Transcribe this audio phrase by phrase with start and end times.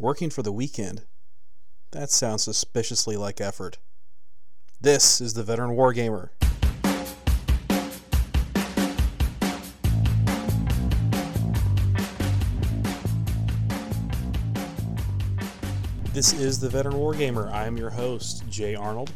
[0.00, 1.02] Working for the weekend?
[1.90, 3.78] That sounds suspiciously like effort.
[4.80, 6.28] This is the Veteran Wargamer.
[16.12, 17.52] This is the Veteran Wargamer.
[17.52, 19.10] I am your host, Jay Arnold.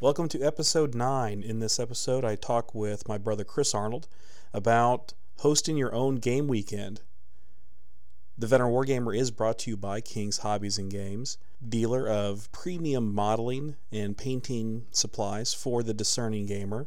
[0.00, 1.40] Welcome to episode 9.
[1.44, 4.08] In this episode, I talk with my brother Chris Arnold
[4.52, 7.02] about hosting your own game weekend.
[8.38, 13.14] The Veteran Wargamer is brought to you by King's Hobbies and Games, dealer of premium
[13.14, 16.86] modeling and painting supplies for the discerning gamer.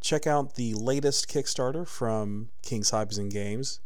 [0.00, 3.80] Check out the latest Kickstarter from King's Hobbies and Games.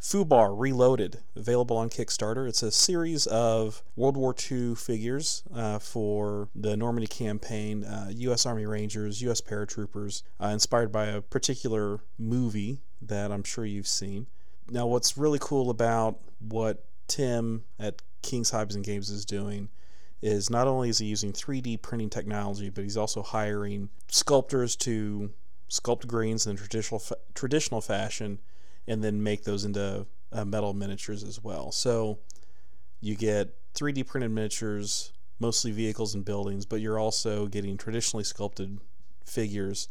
[0.00, 2.48] Fubar Reloaded, available on Kickstarter.
[2.48, 8.46] It's a series of World War II figures uh, for the Normandy campaign, uh, U.S.
[8.46, 9.42] Army Rangers, U.S.
[9.42, 14.26] paratroopers, uh, inspired by a particular movie that I'm sure you've seen.
[14.70, 19.68] Now, what's really cool about what Tim at King's Hobbies and Games is doing
[20.20, 25.30] is not only is he using 3D printing technology, but he's also hiring sculptors to
[25.70, 28.40] sculpt greens in traditional fa- traditional fashion
[28.86, 31.70] and then make those into uh, metal miniatures as well.
[31.70, 32.18] So
[33.00, 38.80] you get 3D printed miniatures, mostly vehicles and buildings, but you're also getting traditionally sculpted
[39.24, 39.88] figures.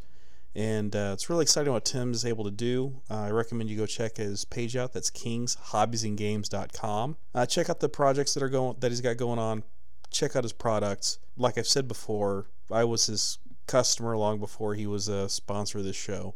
[0.58, 3.04] And uh, it's really exciting what Tim is able to do.
[3.12, 4.92] Uh, I recommend you go check his page out.
[4.92, 7.18] That's kingshobbiesandgames.com.
[7.36, 9.62] Uh, check out the projects that are going that he's got going on.
[10.10, 11.20] Check out his products.
[11.38, 15.84] Like I've said before, I was his customer long before he was a sponsor of
[15.84, 16.34] this show.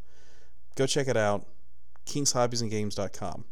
[0.76, 1.48] Go check it out
[2.06, 3.46] kingshobbiesandgames.com.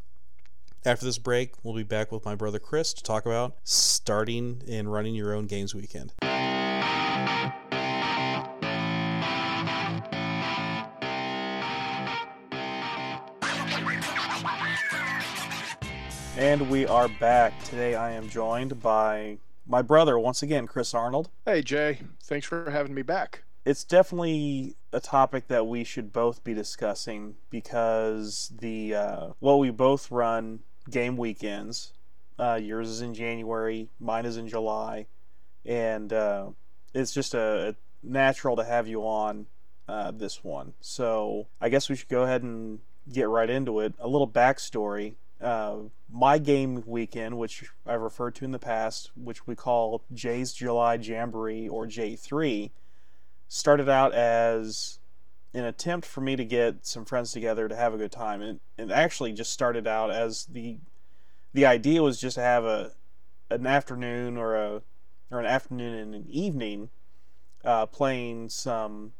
[0.85, 4.91] After this break, we'll be back with my brother Chris to talk about starting and
[4.91, 6.13] running your own games weekend.
[16.39, 17.61] And we are back.
[17.65, 21.29] Today I am joined by my brother, once again, Chris Arnold.
[21.43, 21.99] Hey, Jay.
[22.23, 23.43] Thanks for having me back.
[23.65, 29.69] It's definitely a topic that we should both be discussing because the uh, well, we
[29.69, 31.91] both run game weekends.
[32.39, 35.07] Uh, yours is in January, mine is in July,
[35.65, 36.47] and uh,
[36.93, 39.45] it's just a, a, natural to have you on
[39.89, 40.71] uh, this one.
[40.79, 42.79] So I guess we should go ahead and
[43.11, 43.93] get right into it.
[43.99, 45.15] A little backstory.
[45.41, 45.77] Uh,
[46.11, 50.95] my game weekend, which I've referred to in the past, which we call Jay's July
[50.95, 52.71] Jamboree or J3,
[53.47, 54.99] started out as
[55.53, 58.41] an attempt for me to get some friends together to have a good time.
[58.41, 60.77] And it actually just started out as the
[61.53, 62.91] the idea was just to have a
[63.49, 64.81] an afternoon or a
[65.31, 66.89] or an afternoon and an evening
[67.63, 69.13] uh, playing some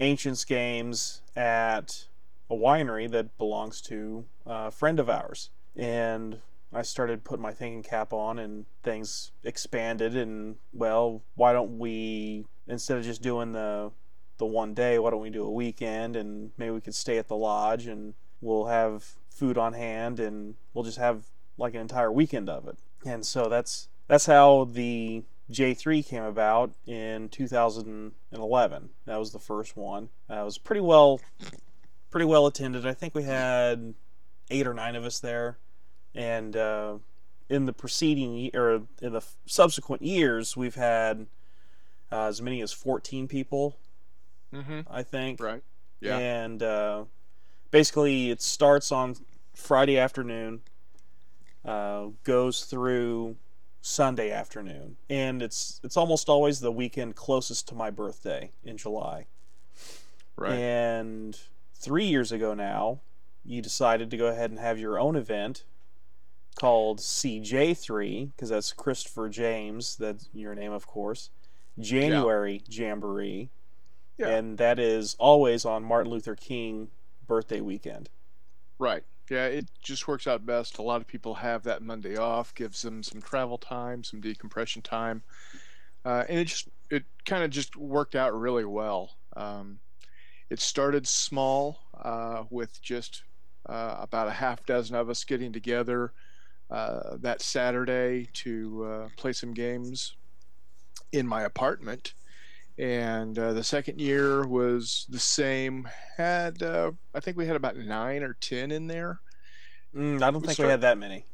[0.00, 2.06] ancients games at
[2.52, 5.48] a winery that belongs to a friend of ours.
[5.74, 6.38] And
[6.72, 12.44] I started putting my thinking cap on and things expanded and well why don't we
[12.68, 13.90] instead of just doing the
[14.38, 17.28] the one day why don't we do a weekend and maybe we could stay at
[17.28, 21.24] the lodge and we'll have food on hand and we'll just have
[21.56, 22.76] like an entire weekend of it.
[23.04, 29.76] And so that's that's how the J3 came about in 2011 that was the first
[29.76, 30.10] one.
[30.30, 31.20] Uh, it was pretty well
[32.12, 32.86] pretty well attended.
[32.86, 33.94] I think we had
[34.50, 35.58] eight or nine of us there.
[36.14, 36.98] And uh,
[37.48, 41.26] in the preceding or in the subsequent years we've had
[42.10, 43.76] uh, as many as 14 people
[44.52, 44.80] mm-hmm.
[44.90, 45.40] i think.
[45.40, 45.62] Right.
[46.00, 46.18] Yeah.
[46.18, 47.04] And uh,
[47.70, 49.16] basically it starts on
[49.54, 50.60] friday afternoon
[51.64, 53.36] uh, goes through
[53.82, 54.96] sunday afternoon.
[55.10, 59.26] And it's it's almost always the weekend closest to my birthday in july.
[60.36, 60.54] Right.
[60.54, 61.38] And
[61.82, 63.00] three years ago now
[63.44, 65.64] you decided to go ahead and have your own event
[66.54, 69.96] called CJ3 because that's Christopher James.
[69.96, 71.30] That's your name, of course.
[71.78, 72.88] January yeah.
[72.88, 73.50] Jamboree,
[74.18, 74.28] yeah.
[74.28, 76.88] and that is always on Martin Luther King
[77.26, 78.10] birthday weekend.
[78.78, 79.02] Right.
[79.30, 80.78] Yeah, it just works out best.
[80.78, 84.82] A lot of people have that Monday off, gives them some travel time, some decompression
[84.82, 85.22] time,
[86.04, 89.16] uh, and it just it kind of just worked out really well.
[89.34, 89.78] Um,
[90.52, 93.22] it started small uh, with just
[93.66, 96.12] uh, about a half dozen of us getting together
[96.70, 100.14] uh, that Saturday to uh, play some games
[101.10, 102.12] in my apartment.
[102.76, 105.88] And uh, the second year was the same.
[106.18, 109.20] Had uh, I think we had about nine or ten in there.
[109.96, 111.24] Mm, I don't we think we had that many.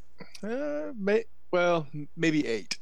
[0.45, 1.25] Uh, may...
[1.51, 2.79] well, maybe eight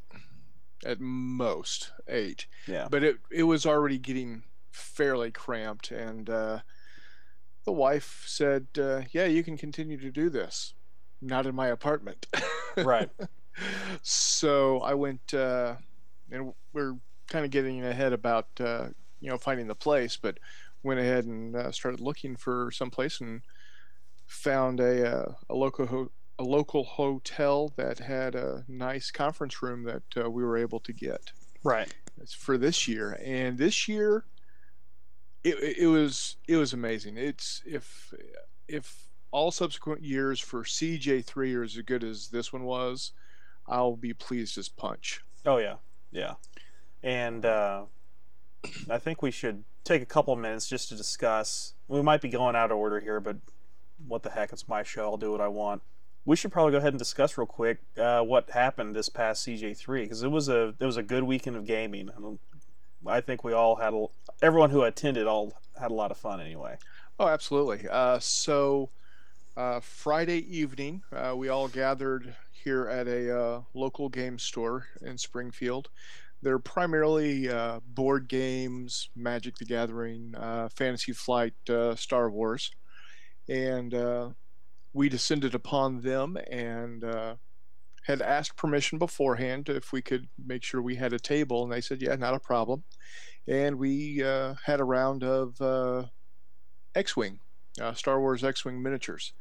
[0.85, 2.47] at most eight.
[2.67, 2.89] Yeah.
[2.91, 4.43] But it it was already getting
[4.77, 6.61] fairly cramped, and uh,
[7.65, 10.75] the wife said, uh, "Yeah, you can continue to do this."
[11.21, 12.27] Not in my apartment.
[12.77, 13.11] right.
[14.03, 15.77] so I went, uh,
[16.31, 16.97] and we're
[17.29, 18.89] kind of getting ahead about uh,
[19.21, 20.39] you know finding the place, but
[20.83, 23.43] went ahead and uh, started looking for some place and
[24.27, 29.85] found a uh, a local ho- a local hotel that had a nice conference room
[29.85, 31.33] that uh, we were able to get
[31.67, 31.93] Right.
[32.23, 33.19] It's for this year.
[33.25, 34.25] And this year,
[35.47, 37.17] it, it was it was amazing.
[37.17, 38.13] It's if
[38.67, 43.13] if all subsequent years for CJ3 are as good as this one was,
[43.67, 45.23] I'll be pleased as punch.
[45.45, 45.77] Oh yeah,
[46.11, 46.35] yeah.
[47.03, 47.85] And uh,
[48.91, 51.75] I think we should take a couple minutes just to discuss.
[51.87, 53.37] We might be going out of order here, but
[54.09, 54.53] what the heck?
[54.53, 55.05] It's my show.
[55.05, 55.83] I'll do what I want.
[56.25, 60.03] We should probably go ahead and discuss real quick uh, what happened this past CJ3
[60.03, 62.11] because it was a it was a good weekend of gaming.
[63.09, 64.07] I, think we all had a,
[64.43, 66.77] everyone who attended all had a lot of fun anyway.
[67.19, 67.89] Oh, absolutely.
[67.89, 68.91] Uh, so
[69.57, 75.17] uh, Friday evening, uh, we all gathered here at a uh, local game store in
[75.17, 75.89] Springfield.
[76.43, 81.55] They're primarily uh, board games, Magic the Gathering, uh, Fantasy Flight,
[81.95, 82.71] Star Wars.
[83.49, 84.35] And
[84.93, 87.03] we descended upon them and
[88.07, 91.65] had asked permission beforehand if we could make sure we had a table.
[91.65, 92.85] And they said, yeah, not a problem.
[93.49, 96.05] And we uh, had a round of uh,
[96.95, 97.41] X-wing,
[97.81, 99.33] uh, Star Wars X-wing miniatures,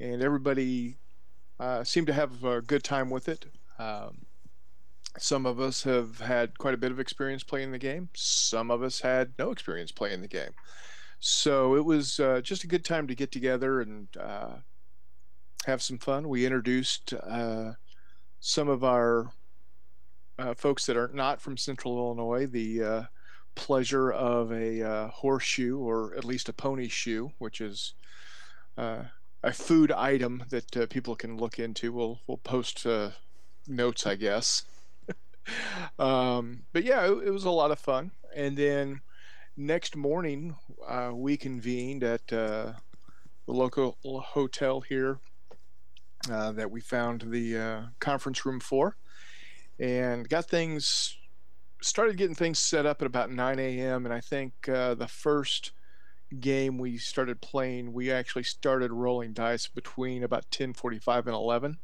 [0.00, 0.98] and everybody
[1.60, 3.46] uh, seemed to have a good time with it.
[3.78, 4.26] Um,
[5.18, 8.08] some of us have had quite a bit of experience playing the game.
[8.14, 10.52] Some of us had no experience playing the game.
[11.20, 14.54] So it was uh, just a good time to get together and uh,
[15.66, 16.28] have some fun.
[16.28, 17.72] We introduced uh,
[18.44, 19.30] some of our
[20.36, 23.02] uh, folks that are not from Central Illinois the uh,
[23.54, 27.94] pleasure of a uh, horseshoe or at least a pony shoe, which is
[28.76, 29.04] uh,
[29.44, 31.92] a food item that uh, people can look into.
[31.92, 33.10] We'll we'll post uh,
[33.68, 34.64] notes, I guess.
[36.00, 38.10] um, but yeah, it, it was a lot of fun.
[38.34, 39.02] And then
[39.56, 40.56] next morning,
[41.12, 42.74] we convened at the
[43.46, 45.20] local hotel here
[46.30, 48.96] uh, that we found the uh, conference room for,
[49.78, 51.16] and got things
[51.82, 54.06] started getting things set up at about 9 a.m.
[54.06, 55.72] And I think uh, the first
[56.40, 61.78] game we started playing, we actually started rolling dice between about 10:45 and 11.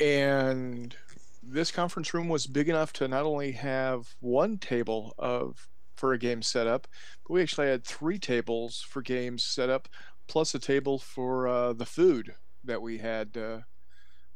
[0.00, 0.94] And
[1.42, 6.18] this conference room was big enough to not only have one table of for a
[6.18, 6.88] game set up,
[7.24, 9.88] but we actually had three tables for games set up,
[10.26, 13.58] plus a table for uh, the food that we had uh,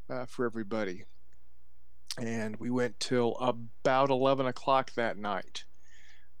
[0.09, 1.03] uh, for everybody
[2.19, 5.65] and we went till about 11 o'clock that night.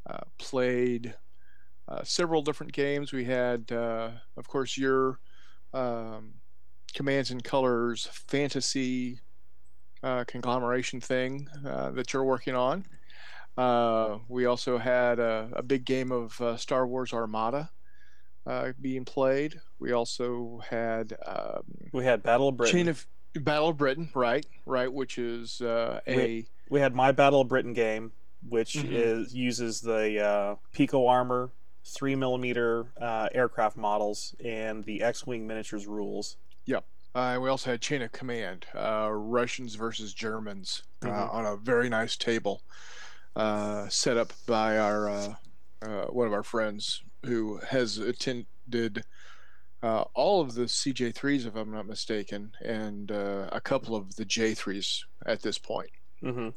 [0.09, 1.13] Uh, played
[2.03, 3.13] several different games.
[3.13, 5.19] We had, of course, your
[5.73, 6.33] um,
[6.93, 9.19] Commands and Colors fantasy
[10.03, 12.85] uh, conglomeration thing uh, that you're working on.
[13.57, 17.69] Uh, we also had a, a big game of Star Wars Armada
[18.81, 19.59] being played.
[19.79, 21.63] We also had um,
[21.93, 22.75] We had Battle of Britain.
[22.77, 23.05] Chain of
[23.35, 27.47] Battle of Britain, right, right, which is uh, a We- we had my Battle of
[27.47, 28.11] Britain game,
[28.47, 28.91] which Mhm.
[28.91, 31.51] is uses the uh, Pico armor,
[31.85, 36.37] three millimeter uh, aircraft models, and the X-wing miniatures rules.
[36.65, 36.83] Yep.
[37.15, 41.33] Uh, we also had Chain of Command, uh, Russians versus Germans, uh, Mhm.
[41.33, 42.61] on a very nice table,
[43.35, 45.35] uh, set up by our uh,
[45.81, 49.03] uh, one of our friends who has attended
[49.83, 54.25] uh, all of the CJ3s, if I'm not mistaken, and uh, a couple of the
[54.25, 55.89] J3s at this point.
[56.21, 56.49] hmm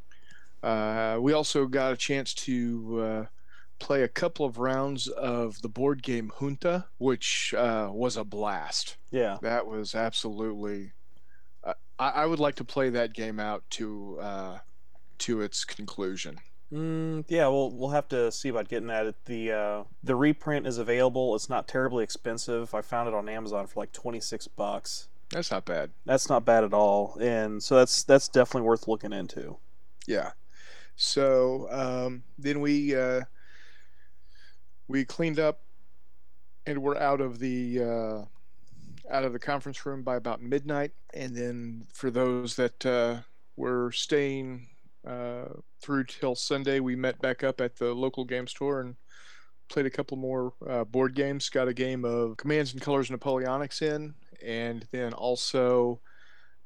[0.62, 3.24] Uh, we also got a chance to uh,
[3.78, 8.96] play a couple of rounds of the board game Junta, which uh, was a blast.
[9.10, 10.92] Yeah, That was absolutely.
[11.64, 14.58] Uh, I, I would like to play that game out to uh,
[15.18, 16.38] to its conclusion.
[16.72, 17.48] Mm, yeah.
[17.48, 19.14] We'll we'll have to see about getting that.
[19.24, 21.34] The uh, the reprint is available.
[21.34, 22.74] It's not terribly expensive.
[22.74, 25.08] I found it on Amazon for like twenty six bucks.
[25.30, 25.90] That's not bad.
[26.04, 29.58] That's not bad at all, and so that's that's definitely worth looking into.
[30.06, 30.32] Yeah.
[30.96, 33.22] So um, then we uh,
[34.88, 35.60] we cleaned up
[36.66, 38.24] and we're out of the uh,
[39.10, 40.92] out of the conference room by about midnight.
[41.14, 43.20] And then for those that uh,
[43.56, 44.68] were staying
[45.04, 48.96] through till Sunday, we met back up at the local game store and
[49.70, 51.48] played a couple more uh, board games.
[51.48, 54.14] Got a game of Commands and Colors Napoleonics in,
[54.44, 56.00] and then also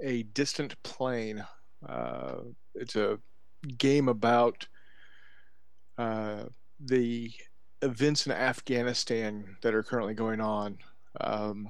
[0.02, 1.44] a Distant Plain.
[1.86, 2.36] Uh,
[2.74, 3.18] it's a
[3.78, 4.66] game about
[5.98, 6.44] uh,
[6.80, 7.30] the
[7.82, 10.78] events in Afghanistan that are currently going on.
[11.20, 11.68] Um,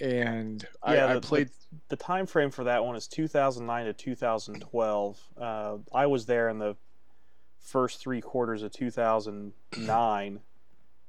[0.00, 1.50] and Yeah, I, I the- played.
[1.88, 5.20] the time frame for that one is 2009 to 2012.
[5.40, 6.76] Uh, I was there in the
[7.60, 10.40] first three quarters of 2009,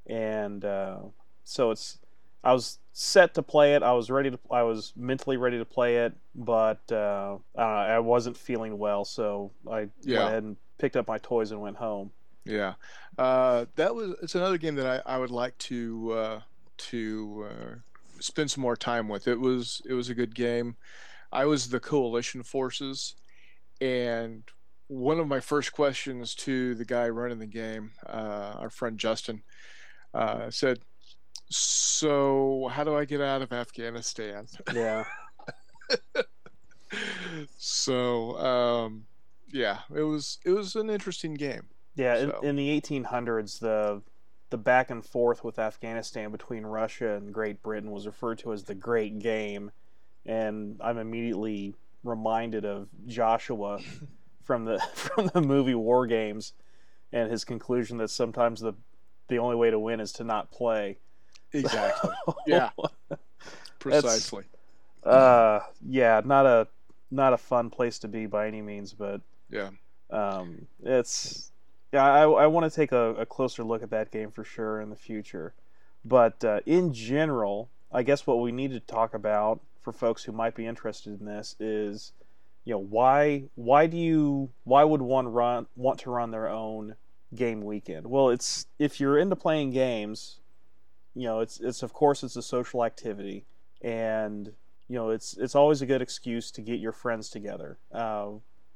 [0.08, 0.98] and uh,
[1.43, 2.00] so it's
[2.43, 3.84] I was set to play it.
[3.84, 4.39] I was ready to.
[4.50, 9.03] I was mentally ready to play it, but uh, I, know, I wasn't feeling well,
[9.05, 10.19] so I Yeah.
[10.19, 12.12] went ahead and picked up my toys and went home.
[12.46, 12.75] Yeah,
[13.17, 14.15] uh, that was.
[14.24, 16.39] It's another game that I, I would like to uh,
[16.77, 17.75] to uh,
[18.19, 19.27] spend some more time with.
[19.27, 20.75] It was it was a good game.
[21.31, 23.15] I was the coalition forces,
[23.81, 24.43] and
[24.88, 29.43] one of my first questions to the guy running the game, uh, our friend Justin,
[30.13, 30.79] uh, said,
[31.49, 35.03] "So how do I get out of Afghanistan?" Yeah,
[37.57, 39.05] so um,
[39.51, 41.67] yeah, it was it was an interesting game.
[41.95, 42.15] yeah.
[42.19, 44.01] So- In, in the 1800s, the
[44.49, 48.63] the back and forth with Afghanistan between Russia and Great Britain was referred to as
[48.63, 49.71] the Great Game,
[50.25, 53.79] and I'm immediately reminded of Joshua
[54.43, 56.53] from the from the movie War Games,
[57.11, 58.73] and his conclusion that sometimes the
[59.27, 60.97] the only way to win is to not play.
[61.53, 62.11] Exactly.
[62.47, 62.69] Yeah.
[63.79, 64.43] Precisely.
[65.03, 66.67] uh, yeah, not a
[67.11, 69.69] not a fun place to be by any means, but Yeah.
[70.09, 71.48] um, it's
[71.91, 72.03] yeah.
[72.03, 74.89] I, I want to take a, a closer look at that game for sure in
[74.89, 75.53] the future.
[76.05, 80.31] But uh, in general, I guess what we need to talk about for folks who
[80.31, 82.13] might be interested in this is,
[82.65, 86.96] you know, why why do you why would one run want to run their own
[87.34, 88.08] game weekend?
[88.08, 90.39] Well, it's if you're into playing games,
[91.15, 93.46] you know, it's it's of course it's a social activity,
[93.81, 94.53] and
[94.88, 97.77] you know it's it's always a good excuse to get your friends together.
[97.91, 98.31] Uh,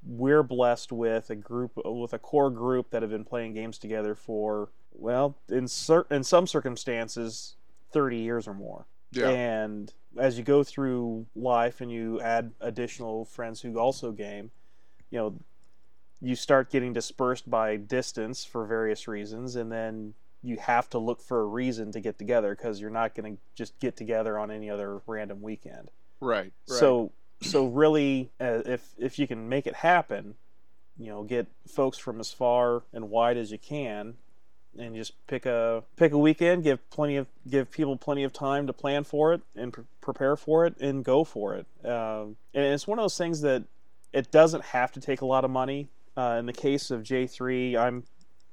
[0.06, 4.16] we're blessed with a group with a core group that have been playing games together
[4.16, 7.56] for well in cer- in some circumstances
[7.92, 9.30] 30 years or more Yeah.
[9.30, 14.52] and as you go through life and you add additional friends who also game
[15.10, 15.36] you know
[16.22, 21.22] you start getting dispersed by distance for various reasons and then you have to look
[21.22, 24.52] for a reason to get together because you're not going to just get together on
[24.52, 26.52] any other random weekend Right.
[26.68, 26.80] right.
[26.80, 27.12] so
[27.44, 30.36] so really, uh, if if you can make it happen,
[30.98, 34.16] you know, get folks from as far and wide as you can,
[34.78, 36.64] and just pick a pick a weekend.
[36.64, 40.36] Give plenty of give people plenty of time to plan for it and pre- prepare
[40.36, 41.66] for it and go for it.
[41.86, 43.64] Um, and it's one of those things that
[44.12, 45.90] it doesn't have to take a lot of money.
[46.16, 48.04] Uh, in the case of J three, I'm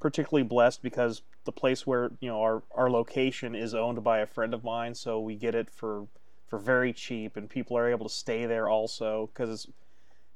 [0.00, 4.26] particularly blessed because the place where you know our our location is owned by a
[4.26, 6.06] friend of mine, so we get it for
[6.50, 9.66] for very cheap, and people are able to stay there also because it's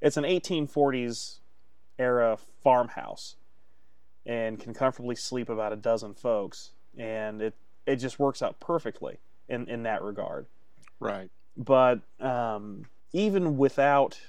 [0.01, 1.39] it's an 1840s
[1.99, 3.37] era farmhouse,
[4.25, 7.55] and can comfortably sleep about a dozen folks, and it
[7.85, 9.19] it just works out perfectly
[9.49, 10.47] in in that regard.
[11.01, 11.31] right.
[11.57, 14.21] But um, even without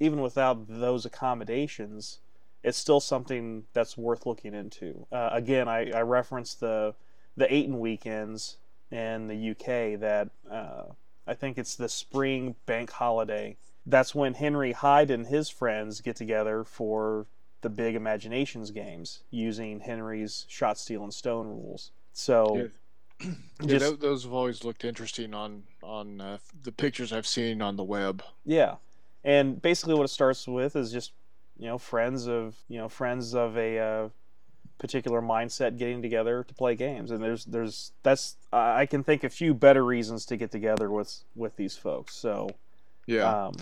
[0.00, 2.18] even without those accommodations,
[2.62, 5.06] it's still something that's worth looking into.
[5.12, 6.94] Uh, again, I, I referenced the
[7.36, 8.58] the Ayton weekends
[8.92, 10.84] in the UK that uh,
[11.26, 13.56] I think it's the spring bank holiday.
[13.86, 17.26] That's when Henry Hyde and his friends get together for
[17.62, 21.90] the big imaginations games using Henry's shot, steel, and stone rules.
[22.12, 23.28] So Yeah.
[23.60, 27.62] Yeah, just- tho- those have always looked interesting on on uh, the pictures I've seen
[27.62, 28.22] on the web.
[28.44, 28.76] Yeah,
[29.24, 31.12] and basically what it starts with is just
[31.56, 34.08] you know friends of you know friends of a uh,
[34.82, 39.30] particular mindset getting together to play games, and there's there's that's I can think a
[39.30, 42.14] few better reasons to get together with with these folks.
[42.14, 42.50] So
[43.06, 43.46] Yeah.
[43.46, 43.54] um,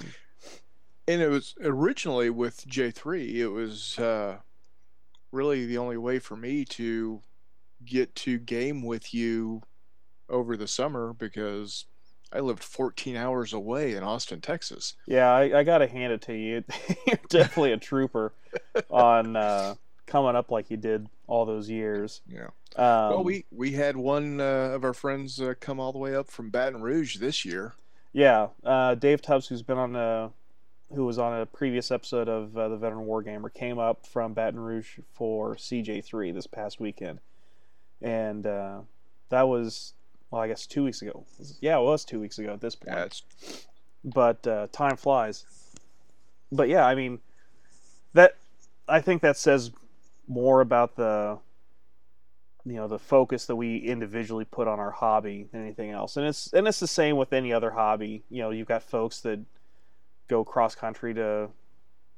[1.06, 4.38] and it was originally with J3, it was uh,
[5.30, 7.20] really the only way for me to
[7.84, 9.62] get to game with you
[10.28, 11.84] over the summer because
[12.32, 14.94] I lived 14 hours away in Austin, Texas.
[15.06, 16.62] yeah, I, I got to hand it to you.
[17.06, 18.32] You're definitely a trooper
[18.90, 19.74] on uh,
[20.10, 22.20] coming up like you did all those years.
[22.28, 22.48] Yeah.
[22.76, 26.14] Um, well, we we had one uh, of our friends uh, come all the way
[26.14, 27.74] up from Baton Rouge this year.
[28.12, 30.30] Yeah, uh, Dave Tubbs, who's been on a,
[30.92, 34.58] who was on a previous episode of uh, the Veteran Wargamer, came up from Baton
[34.58, 37.20] Rouge for CJ3 this past weekend,
[38.02, 38.80] and uh,
[39.28, 39.94] that was
[40.30, 41.24] well, I guess two weeks ago.
[41.60, 42.96] Yeah, it was two weeks ago at this point.
[42.96, 43.48] Yeah,
[44.04, 45.44] But uh, time flies.
[46.50, 47.20] But yeah, I mean,
[48.14, 48.36] that
[48.88, 49.70] I think that says
[50.30, 51.38] more about the
[52.64, 56.26] you know the focus that we individually put on our hobby than anything else and
[56.26, 59.40] it's and it's the same with any other hobby you know you've got folks that
[60.28, 61.48] go cross country to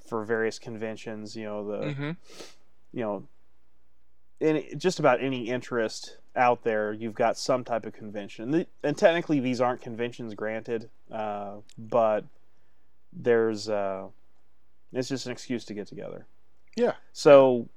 [0.08, 2.16] for various conventions you know the Mhm.
[2.92, 3.26] you know
[4.40, 8.52] in just about any interest out there, you've got some type of convention.
[8.52, 12.24] And, and technically, these aren't conventions granted, uh, but
[13.12, 14.08] there's uh,
[14.92, 16.26] it's just an excuse to get together.
[16.74, 16.94] Yeah.
[17.12, 17.68] So,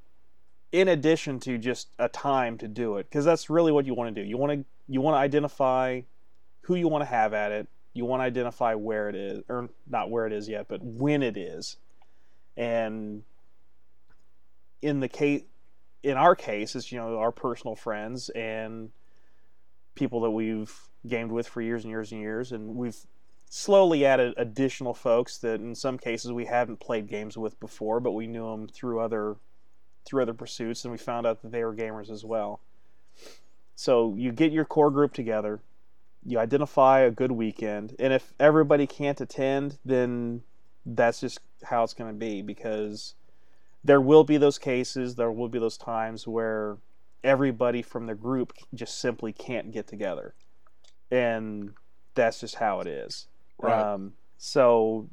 [0.75, 4.13] in addition to just a time to do it, because that's really what you want
[4.13, 4.27] to do.
[4.27, 6.01] You want to you want to identify
[6.63, 7.69] who you want to have at it.
[7.93, 11.23] You want to identify where it is, or not where it is yet, but when
[11.23, 11.77] it is.
[12.57, 13.23] And
[14.81, 15.43] in the case,
[16.03, 18.89] in our case, it's you know our personal friends and
[19.95, 20.77] people that we've
[21.07, 22.97] gamed with for years and years and years, and we've
[23.49, 28.11] slowly added additional folks that in some cases we haven't played games with before, but
[28.11, 29.37] we knew them through other
[30.05, 32.61] through other pursuits, and we found out that they were gamers as well.
[33.75, 35.59] So you get your core group together,
[36.25, 40.43] you identify a good weekend, and if everybody can't attend, then
[40.85, 43.15] that's just how it's going to be because
[43.83, 46.77] there will be those cases, there will be those times where
[47.23, 50.33] everybody from the group just simply can't get together.
[51.11, 51.73] And
[52.13, 53.27] that's just how it is.
[53.59, 53.79] Right.
[53.79, 55.09] Um, so,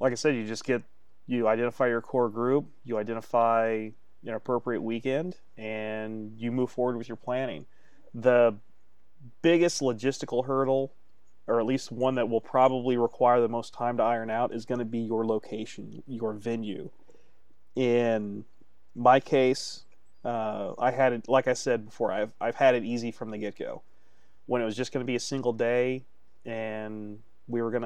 [0.00, 0.82] like I said, you just get,
[1.26, 3.90] you identify your core group, you identify
[4.26, 7.66] an appropriate weekend, and you move forward with your planning.
[8.14, 8.56] The
[9.42, 10.92] biggest logistical hurdle,
[11.46, 14.64] or at least one that will probably require the most time to iron out, is
[14.64, 16.90] going to be your location, your venue
[17.76, 18.44] in
[18.94, 19.84] my case,
[20.24, 22.12] uh, I had it like I said before.
[22.12, 23.82] I've I've had it easy from the get go.
[24.46, 26.04] When it was just going to be a single day,
[26.44, 27.82] and we were going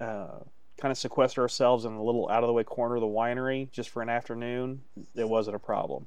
[0.00, 0.38] to uh,
[0.76, 3.70] kind of sequester ourselves in a little out of the way corner of the winery
[3.70, 4.82] just for an afternoon,
[5.14, 6.06] it wasn't a problem.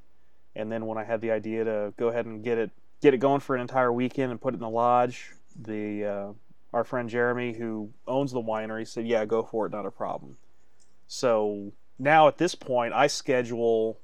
[0.55, 2.71] And then when I had the idea to go ahead and get it
[3.01, 6.33] get it going for an entire weekend and put it in the lodge, the uh,
[6.73, 10.37] our friend Jeremy, who owns the winery, said, "Yeah, go for it, not a problem."
[11.07, 13.99] So now at this point, I schedule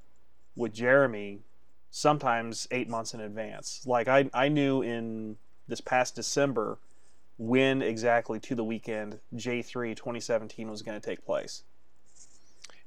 [0.55, 1.39] with Jeremy
[1.91, 3.83] sometimes eight months in advance.
[3.85, 6.79] Like I, I knew in this past December
[7.37, 11.63] when exactly to the weekend J3 2017 was going to take place.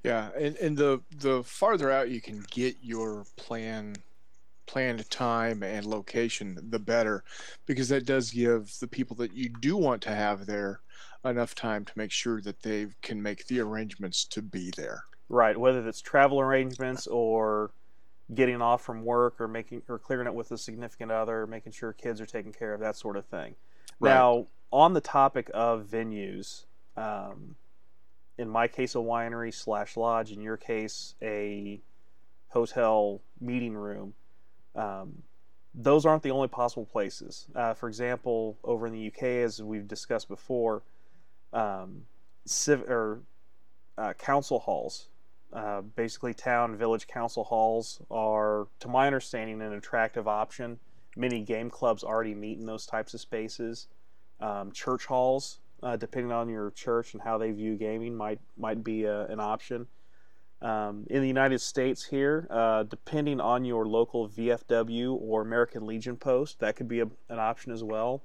[0.02, 3.96] Yeah, and, and the the farther out you can get your plan
[4.66, 7.24] planned time and location, the better,
[7.66, 10.80] because that does give the people that you do want to have there
[11.24, 15.04] enough time to make sure that they can make the arrangements to be there.
[15.28, 17.70] Right, whether that's travel arrangements or
[18.34, 21.92] getting off from work or making or clearing it with a significant other, making sure
[21.92, 23.54] kids are taken care of, that sort of thing.
[24.00, 24.14] Right.
[24.14, 26.64] Now, on the topic of venues,
[26.96, 27.56] um,
[28.38, 30.30] in my case, a winery slash lodge.
[30.30, 31.80] In your case, a
[32.48, 34.14] hotel meeting room.
[34.74, 35.22] Um,
[35.74, 37.46] those aren't the only possible places.
[37.54, 40.82] Uh, for example, over in the UK, as we've discussed before,
[41.52, 42.02] um,
[42.46, 43.20] civ- or
[43.98, 45.08] uh, council halls,
[45.52, 50.78] uh, basically town village council halls, are, to my understanding, an attractive option.
[51.16, 53.88] Many game clubs already meet in those types of spaces.
[54.40, 58.84] Um, church halls, uh, depending on your church and how they view gaming, might might
[58.84, 59.86] be a, an option.
[60.62, 66.16] Um, in the United States, here, uh, depending on your local VFW or American Legion
[66.16, 68.22] post, that could be a, an option as well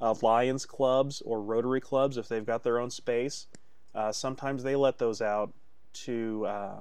[0.00, 3.46] uh, Lions clubs or Rotary clubs, if they've got their own space,
[3.94, 5.52] uh, sometimes they let those out
[5.92, 6.80] to uh,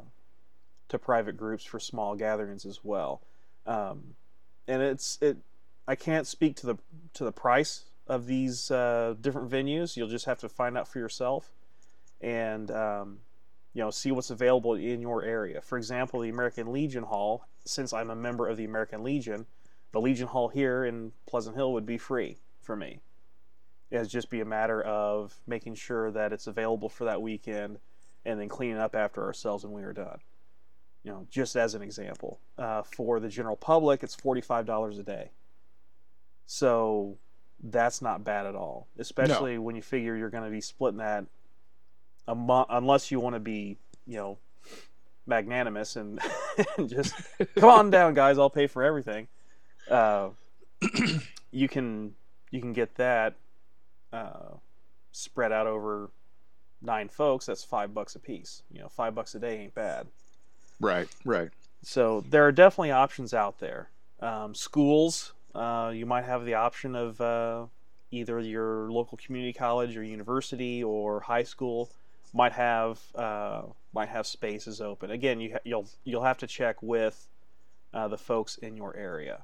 [0.88, 3.22] to private groups for small gatherings as well.
[3.66, 4.16] Um,
[4.68, 5.38] and it's it.
[5.90, 6.76] I can't speak to the
[7.16, 9.98] to the price of these uh, different venues.
[9.98, 11.52] You'll just have to find out for yourself,
[12.22, 13.18] and um,
[13.74, 15.62] you know see what's available in your area.
[15.62, 17.44] For example, the American Legion Hall.
[17.66, 19.48] Since I'm a member of the American Legion,
[19.92, 23.00] the Legion Hall here in Pleasant Hill would be free for me.
[23.90, 27.80] It'd just be a matter of making sure that it's available for that weekend
[28.26, 30.20] and then cleaning up after ourselves when we are done.
[31.04, 32.40] You know, just as an example.
[32.60, 35.32] Uh, for the general public, it's $45 a day.
[36.52, 37.20] So
[37.64, 39.62] that's not bad at all, especially no.
[39.62, 41.26] when you figure you're going to be splitting that
[42.28, 44.40] unless you want to be, you know,
[45.28, 46.20] magnanimous and,
[46.78, 47.14] and just
[47.56, 48.40] come on down, guys.
[48.40, 49.28] I'll pay for everything.
[49.92, 50.30] Uh,
[51.52, 52.16] you can
[52.50, 53.36] you can get that
[54.12, 54.56] uh,
[55.12, 56.10] spread out over
[56.82, 58.64] nine folks, that's five bucks a piece.
[58.72, 60.08] You know, five bucks a day ain't bad.
[60.80, 61.50] Right, right.
[61.84, 63.92] So there are definitely options out there.
[64.20, 67.66] Um, schools, uh, you might have the option of uh,
[68.12, 71.90] either your local community college or university or high school
[72.34, 75.12] might have uh, might have spaces open.
[75.12, 77.28] Again, you ha- you'll you'll have to check with
[77.94, 79.44] uh, the folks in your area.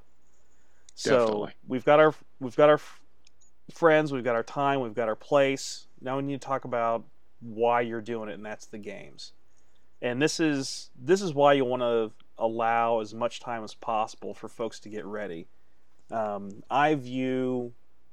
[0.94, 1.52] So Definitely.
[1.68, 2.80] we've got our we've got our
[3.72, 5.86] friends, we've got our time, we've got our place.
[6.00, 7.04] Now we need to talk about
[7.40, 9.32] why you're doing it, and that's the games.
[10.00, 14.34] And this is this is why you want to allow as much time as possible
[14.34, 15.48] for folks to get ready.
[16.10, 17.72] Um, I view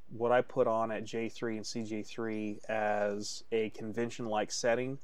[0.10, 5.00] what I put on at J3 and CJ3 as a convention like setting.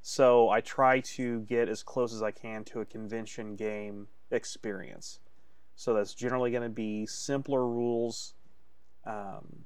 [0.00, 5.20] So I try to get as close as I can to a convention game experience.
[5.76, 8.34] So that's generally going to be simpler rules,
[9.04, 9.64] um,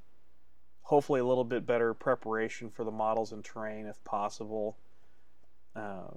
[0.82, 4.76] hopefully a little bit better preparation for the models and terrain if possible.
[5.74, 6.10] Uh,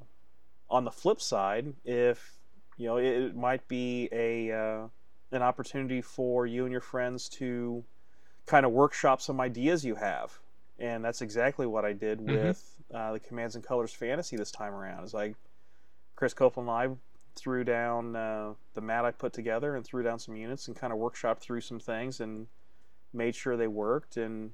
[0.70, 2.40] on the flip side, if
[2.78, 4.88] you know, it, might be a uh,
[5.36, 7.84] an opportunity for you and your friends to
[8.46, 10.38] kind of workshop some ideas you have,
[10.80, 12.48] and that's exactly what I did mm-hmm.
[12.48, 15.04] with uh, the Commands and Colors Fantasy this time around.
[15.04, 15.36] Is like
[16.16, 16.96] Chris Copeland and I
[17.36, 20.94] threw down uh, the mat I put together and threw down some units and kind
[20.94, 22.48] of workshopped through some things and
[23.14, 24.52] made sure they worked and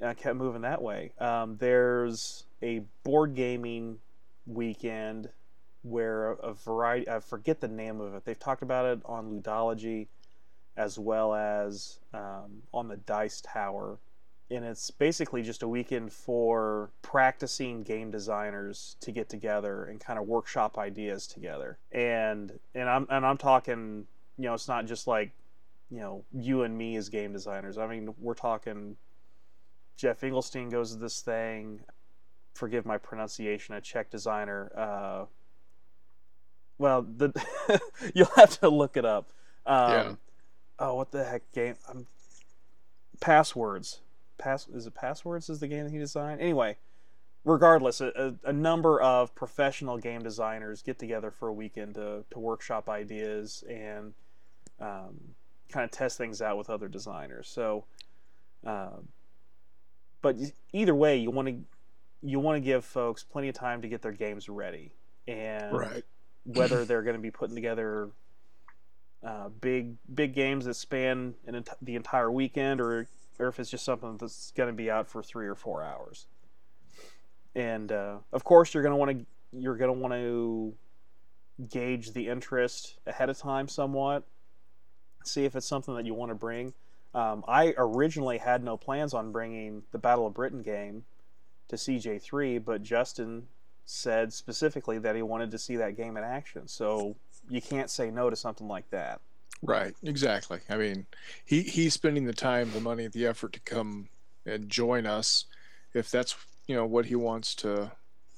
[0.00, 1.12] I kept moving that way.
[1.18, 3.98] Um, there's a board gaming
[4.46, 5.30] weekend
[5.88, 8.24] where a variety I forget the name of it.
[8.24, 10.08] They've talked about it on Ludology
[10.76, 13.98] as well as um, on the Dice Tower.
[14.50, 20.18] And it's basically just a weekend for practicing game designers to get together and kind
[20.18, 21.78] of workshop ideas together.
[21.90, 24.06] And and I'm and I'm talking,
[24.38, 25.32] you know, it's not just like,
[25.90, 27.76] you know, you and me as game designers.
[27.76, 28.96] I mean, we're talking
[29.96, 31.80] Geoff Engelstein goes to this thing.
[32.54, 34.70] Forgive my pronunciation, a Czech designer.
[34.76, 35.24] Uh,
[36.78, 37.32] well, the
[38.14, 39.32] you'll have to look it up.
[39.64, 40.12] Um, yeah.
[40.78, 41.76] Oh, what the heck game?
[41.88, 42.06] Um,
[43.20, 44.00] passwords.
[44.38, 45.48] Pass is it passwords?
[45.48, 46.40] Is the game that he designed?
[46.40, 46.76] Anyway,
[47.44, 52.38] regardless, a, a, number of professional game designers get together for a weekend to to
[52.38, 54.12] workshop ideas and
[54.78, 55.14] um,
[55.70, 57.48] kind of test things out with other designers.
[57.48, 57.84] So,
[58.66, 58.98] uh,
[60.20, 60.36] but
[60.74, 61.56] either way, you want to
[62.22, 64.92] you want to give folks plenty of time to get their games ready
[65.26, 66.04] and right
[66.46, 68.10] whether they're going to be putting together
[69.24, 73.06] uh, big big games that span an, the entire weekend, or
[73.38, 76.26] or if it's just something that's going to be out for three or four hours.
[77.54, 79.26] And uh, of course, you're going to want to
[79.58, 80.74] you're going to want to
[81.70, 84.24] gauge the interest ahead of time somewhat.
[85.24, 86.74] See if it's something that you want to bring.
[87.14, 91.04] Um, I originally had no plans on bringing the Battle of Britain game
[91.68, 93.44] to CJ3, but Justin
[93.86, 96.68] said specifically that he wanted to see that game in action.
[96.68, 97.16] So
[97.48, 99.20] you can't say no to something like that.
[99.62, 100.60] Right, exactly.
[100.68, 101.06] I mean,
[101.44, 104.08] he he's spending the time, the money, the effort to come
[104.44, 105.46] and join us.
[105.94, 107.92] If that's you know what he wants to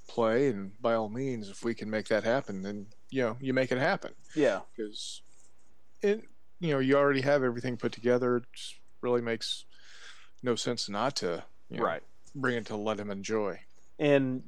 [0.06, 3.52] play, and by all means, if we can make that happen, then you know you
[3.52, 4.12] make it happen.
[4.36, 5.22] Yeah, because
[6.02, 6.22] it
[6.60, 8.36] you know you already have everything put together.
[8.36, 8.44] It
[9.00, 9.64] really makes
[10.40, 12.02] no sense not to you know, right
[12.34, 13.58] bring it to let him enjoy.
[13.98, 14.42] And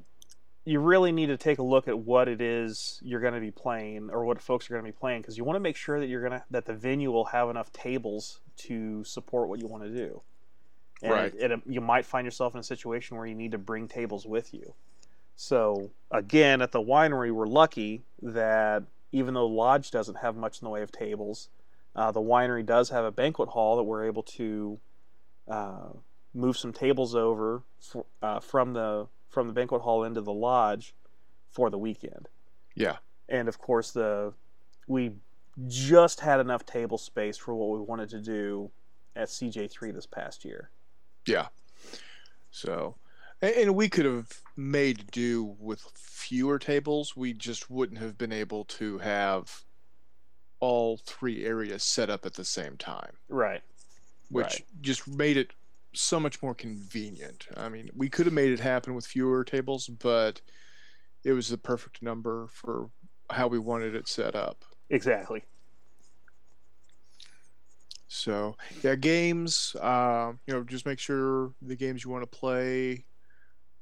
[0.65, 3.51] you really need to take a look at what it is you're going to be
[3.51, 5.99] playing or what folks are going to be playing because you want to make sure
[5.99, 9.67] that you're going to that the venue will have enough tables to support what you
[9.67, 10.21] want to do.
[11.03, 11.35] And right.
[11.39, 14.27] it, it, you might find yourself in a situation where you need to bring tables
[14.27, 14.75] with you.
[15.37, 20.61] So again at the winery we're lucky that even though the lodge doesn't have much
[20.61, 21.49] in the way of tables
[21.97, 24.79] uh, the winery does have a banquet hall that we're able to
[25.49, 25.89] uh,
[26.35, 30.95] move some tables over for, uh, from the from the banquet hall into the lodge
[31.51, 32.29] for the weekend.
[32.75, 32.97] Yeah.
[33.29, 34.35] And of course the
[34.87, 35.13] we
[35.69, 38.71] just had enough table space for what we wanted to do
[39.17, 40.71] at CJ3 this past year.
[41.27, 41.49] Yeah.
[42.51, 42.97] So
[43.43, 47.17] and we could have made do with fewer tables.
[47.17, 49.65] We just wouldn't have been able to have
[50.61, 53.13] all three areas set up at the same time.
[53.29, 53.63] Right.
[54.29, 54.65] Which right.
[54.83, 55.53] just made it
[55.93, 57.47] so much more convenient.
[57.57, 60.41] I mean, we could have made it happen with fewer tables, but
[61.25, 62.91] it was the perfect number for
[63.31, 64.65] how we wanted it set up.
[64.89, 65.45] Exactly.
[68.09, 69.77] So yeah, games.
[69.81, 73.05] Uh, you know, just make sure the games you want to play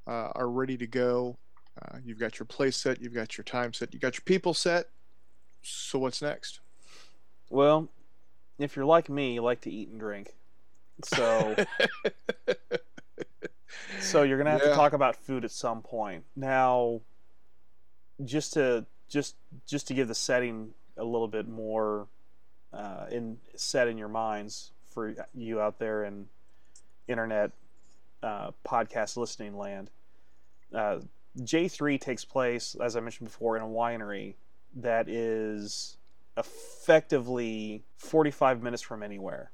[0.07, 1.39] uh, are ready to go.
[1.81, 4.53] Uh, you've got your play set, you've got your time set, you got your people
[4.53, 4.87] set.
[5.63, 6.61] So what's next?
[7.51, 7.89] Well,
[8.59, 10.35] if you're like me, you like to eat and drink.
[11.05, 11.57] So,
[14.01, 14.71] so you're gonna have yeah.
[14.71, 16.25] to talk about food at some point.
[16.37, 17.01] Now,
[18.25, 22.09] just to just just to give the setting a little bit more
[22.73, 26.27] uh, in set in your minds for you out there in
[27.07, 27.53] internet
[28.23, 29.91] uh, podcast listening land.
[30.75, 30.99] Uh,
[31.39, 34.35] J3 takes place, as I mentioned before, in a winery
[34.77, 35.97] that is
[36.37, 39.51] effectively 45 minutes from anywhere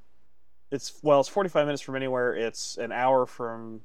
[0.70, 2.34] it's well, it's 45 minutes from anywhere.
[2.34, 3.82] It's an hour from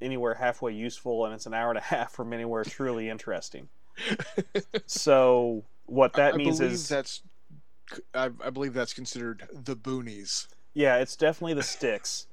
[0.00, 3.68] anywhere halfway useful, and it's an hour and a half from anywhere truly interesting.
[4.86, 7.22] so what that I means is that's
[8.14, 10.46] I, I believe that's considered the boonies.
[10.74, 12.26] Yeah, it's definitely the sticks.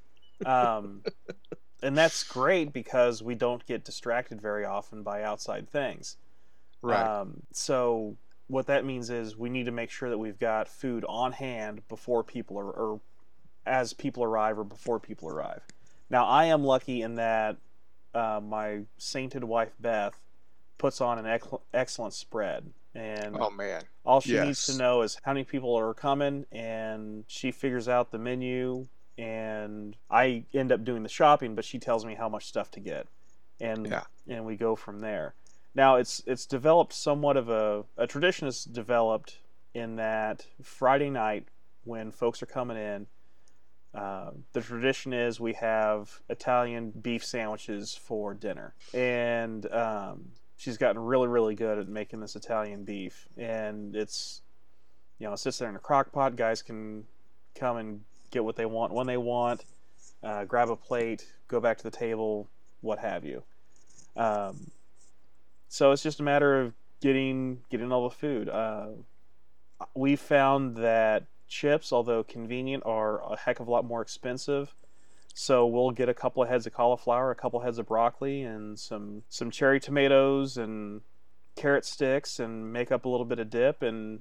[0.46, 1.02] Um,
[1.82, 6.16] and that's great because we don't get distracted very often by outside things.
[6.82, 7.06] Right.
[7.06, 8.16] Um, so
[8.48, 11.86] what that means is we need to make sure that we've got food on hand
[11.88, 13.00] before people are, or
[13.66, 15.62] as people arrive or before people arrive.
[16.08, 17.56] Now I am lucky in that
[18.14, 20.18] uh, my sainted wife Beth
[20.78, 23.82] puts on an ex- excellent spread, and oh man.
[24.04, 28.10] all she needs to know is how many people are coming, and she figures out
[28.10, 28.86] the menu.
[29.18, 32.80] And I end up doing the shopping, but she tells me how much stuff to
[32.80, 33.06] get,
[33.60, 34.04] and Yeah.
[34.26, 35.34] and we go from there.
[35.74, 39.38] Now it's it's developed somewhat of a a tradition is developed
[39.74, 41.46] in that Friday night
[41.84, 43.06] when folks are coming in,
[43.94, 51.00] uh, the tradition is we have Italian beef sandwiches for dinner, and um, she's gotten
[51.00, 54.42] really really good at making this Italian beef, and it's
[55.18, 56.36] you know it sits there in a crock pot.
[56.36, 57.04] Guys can
[57.56, 58.00] come and
[58.30, 59.64] get what they want when they want,
[60.22, 62.48] uh, grab a plate, go back to the table,
[62.82, 63.42] what have you.
[64.16, 64.70] Um,
[65.68, 68.48] so it's just a matter of getting getting all the food.
[68.48, 68.88] Uh,
[69.94, 74.74] we found that chips, although convenient, are a heck of a lot more expensive.
[75.34, 78.42] So we'll get a couple of heads of cauliflower, a couple of heads of broccoli,
[78.42, 81.02] and some some cherry tomatoes and
[81.56, 84.20] carrot sticks, and make up a little bit of dip, and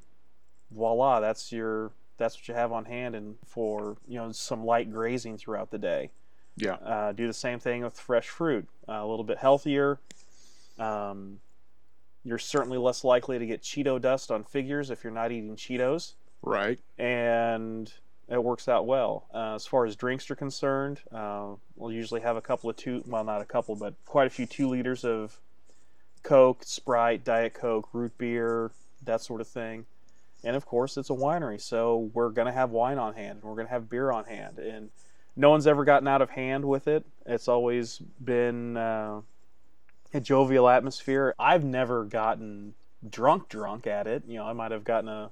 [0.72, 4.92] voila, that's your that's what you have on hand, and for you know some light
[4.92, 6.12] grazing throughout the day.
[6.58, 6.74] Yeah.
[6.74, 10.00] Uh, do the same thing with fresh fruit, uh, a little bit healthier.
[10.78, 11.40] Um,
[12.24, 16.14] you're certainly less likely to get Cheeto dust on figures if you're not eating Cheetos,
[16.42, 16.80] Right.
[16.98, 17.92] and
[18.30, 19.26] it works out well.
[19.34, 23.04] Uh, as far as drinks are concerned, uh, we'll usually have a couple of two,
[23.08, 25.40] well, not a couple, but quite a few two liters of
[26.22, 28.72] Coke, Sprite, Diet Coke, root beer,
[29.04, 29.86] that sort of thing.
[30.44, 33.44] And of course, it's a winery, so we're going to have wine on hand, and
[33.44, 34.60] we're going to have beer on hand.
[34.60, 34.90] And
[35.36, 37.06] no one's ever gotten out of hand with it.
[37.26, 39.22] It's always been uh,
[40.14, 41.34] a jovial atmosphere.
[41.40, 42.76] I've never gotten
[43.10, 44.24] drunk, drunk at it.
[44.28, 45.32] You know, I might have gotten a,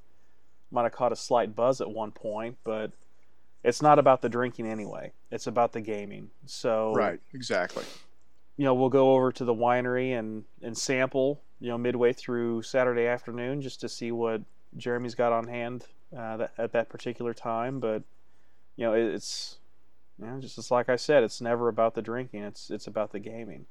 [0.72, 2.92] might have caught a slight buzz at one point, but
[3.64, 5.12] it's not about the drinking anyway.
[5.32, 6.30] It's about the gaming.
[6.46, 7.20] So Right.
[7.34, 7.84] Exactly.
[8.58, 12.62] you know, we'll go over to the winery and, and sample, you know, midway through
[12.64, 14.42] Saturday afternoon just to see what
[14.78, 17.80] Jeremy's got on hand uh, that, at that particular time.
[17.80, 18.04] But,
[18.76, 19.58] you know, it, it's,
[20.20, 22.44] you know, just like I said, it's never about the drinking.
[22.44, 23.66] It's it's about the gaming.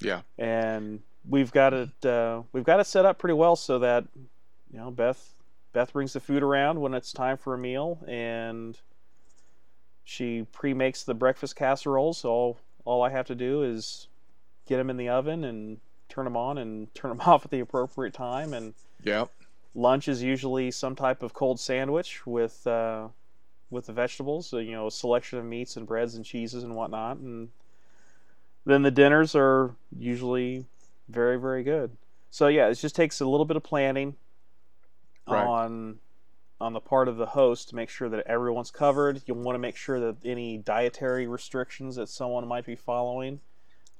[0.00, 0.22] Yeah.
[0.38, 4.04] And we've got it uh, we've got it set up pretty well so that,
[4.72, 5.39] you know, Beth
[5.72, 8.78] Beth brings the food around when it's time for a meal, and
[10.04, 12.18] she pre-makes the breakfast casseroles.
[12.18, 14.08] So all all I have to do is
[14.66, 15.78] get them in the oven and
[16.08, 18.52] turn them on and turn them off at the appropriate time.
[18.52, 19.26] And Yeah.
[19.74, 23.08] lunch is usually some type of cold sandwich with uh,
[23.70, 24.48] with the vegetables.
[24.48, 27.18] So, you know, a selection of meats and breads and cheeses and whatnot.
[27.18, 27.50] And
[28.64, 30.64] then the dinners are usually
[31.08, 31.96] very very good.
[32.30, 34.16] So yeah, it just takes a little bit of planning
[35.30, 35.46] Right.
[35.46, 35.98] on
[36.60, 39.22] on the part of the host to make sure that everyone's covered.
[39.26, 43.40] You want to make sure that any dietary restrictions that someone might be following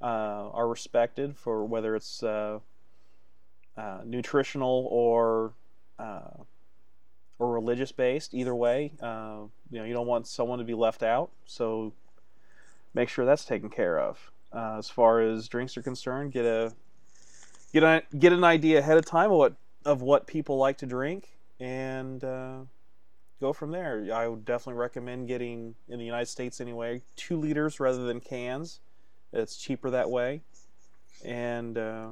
[0.03, 2.59] uh, are respected for whether it's uh,
[3.77, 5.53] uh, nutritional or
[5.99, 6.43] uh,
[7.39, 8.35] or religious based.
[8.35, 9.39] Either way, uh,
[9.71, 11.31] you know you don't want someone to be left out.
[11.47, 11.93] So
[12.95, 14.31] make sure that's taken care of.
[14.53, 16.73] Uh, as far as drinks are concerned, get a
[17.73, 20.87] get a get an idea ahead of time of what of what people like to
[20.87, 22.59] drink and uh,
[23.41, 24.07] go from there.
[24.13, 28.81] I would definitely recommend getting in the United States anyway two liters rather than cans.
[29.33, 30.43] It's cheaper that way,
[31.25, 32.09] and uh,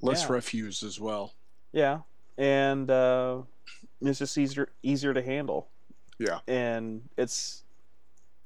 [0.00, 0.32] Less Yeah.
[0.32, 1.32] refuse as well.
[1.72, 2.00] yeah,
[2.38, 3.42] and uh,
[4.00, 5.68] it's just easier easier to handle.
[6.18, 6.38] Yeah.
[6.46, 7.64] and it's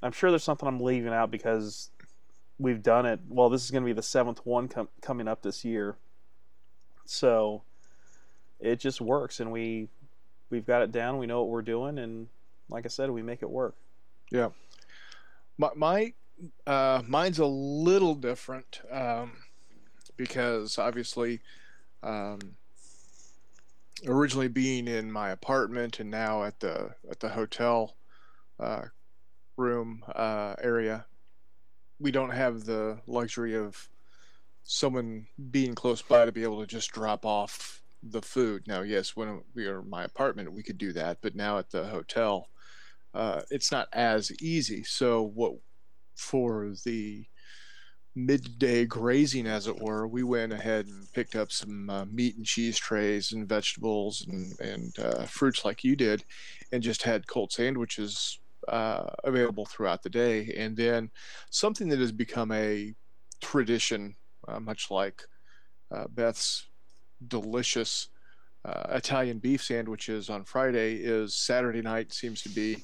[0.02, 1.90] I'm sure there's something I'm leaving out because
[2.58, 3.20] we've done it.
[3.28, 5.96] Well, this is going to be the seventh one com- coming up this year,
[7.04, 7.62] so
[8.60, 9.88] it just works, and we
[10.50, 11.18] we've got it down.
[11.18, 12.28] We know what we're doing, and
[12.68, 13.76] like I said, we make it work.
[14.30, 14.50] Yeah,
[15.58, 16.12] my, my
[16.66, 19.32] uh, mine's a little different um,
[20.16, 21.40] because obviously,
[22.02, 22.38] um,
[24.06, 27.96] originally being in my apartment and now at the at the hotel
[28.58, 28.82] uh,
[29.56, 31.06] room uh, area,
[31.98, 33.88] we don't have the luxury of
[34.64, 38.62] someone being close by to be able to just drop off the food.
[38.66, 41.70] Now, yes, when we are in my apartment, we could do that, but now at
[41.70, 42.48] the hotel,
[43.14, 44.84] uh, it's not as easy.
[44.84, 45.54] So, what
[46.16, 47.26] for the
[48.14, 52.46] midday grazing, as it were, we went ahead and picked up some uh, meat and
[52.46, 56.24] cheese trays and vegetables and, and uh, fruits like you did,
[56.72, 60.52] and just had cold sandwiches uh, available throughout the day.
[60.56, 61.10] And then
[61.50, 62.94] something that has become a
[63.42, 64.16] tradition,
[64.48, 65.22] uh, much like
[65.94, 66.66] uh, Beth's
[67.28, 68.08] delicious
[68.64, 72.78] uh, Italian beef sandwiches on Friday, is Saturday night seems to be.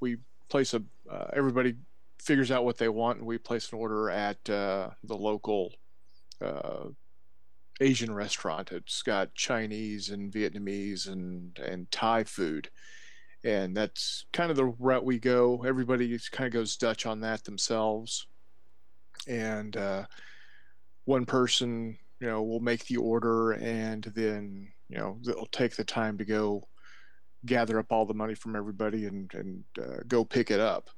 [0.00, 0.16] we
[0.48, 0.82] place a
[1.32, 1.76] everybody
[2.20, 5.72] figures out what they want, and we place an order at uh, the local
[6.42, 6.84] uh,
[7.80, 8.72] Asian restaurant.
[8.72, 12.70] It's got Chinese and Vietnamese and and Thai food,
[13.44, 15.64] and that's kind of the route we go.
[15.66, 18.26] Everybody kind of goes Dutch on that themselves,
[19.26, 20.04] and uh,
[21.04, 25.84] one person, you know, we'll make the order, and then you know it'll take the
[25.84, 26.68] time to go
[27.46, 30.90] gather up all the money from everybody and and uh, go pick it up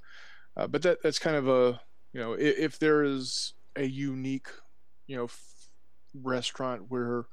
[0.57, 1.81] uh, but that that's kind of a
[2.13, 4.49] you know if, if there is a unique
[5.07, 5.71] you know f-
[6.15, 7.27] restaurant where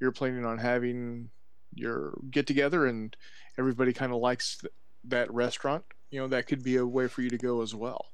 [0.00, 1.30] you're planning on having
[1.74, 3.16] your get together and
[3.58, 4.72] everybody kind of likes th-
[5.04, 8.06] that restaurant, you know that could be a way for you to go as well.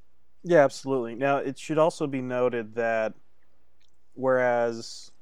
[0.44, 1.14] Yeah, absolutely.
[1.14, 3.14] Now it should also be noted that
[4.18, 5.12] whereas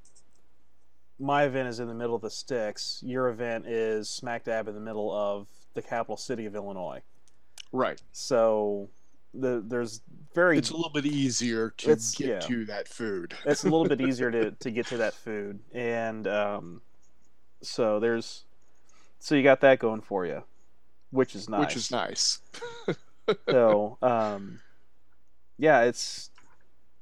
[1.19, 4.75] my event is in the middle of the sticks, your event is smack dab in
[4.75, 7.03] the middle of the capital city of Illinois.
[7.73, 8.01] Right.
[8.13, 8.89] So
[9.35, 10.01] the there's
[10.35, 12.39] very it's a little bit easier to get yeah.
[12.41, 13.35] to that food.
[13.45, 16.81] it's a little bit easier to, to get to that food, and um,
[17.61, 18.45] so there's
[19.19, 20.43] so you got that going for you,
[21.11, 21.61] which is nice.
[21.61, 22.41] Which is nice.
[23.51, 24.61] so um,
[25.59, 26.31] yeah, it's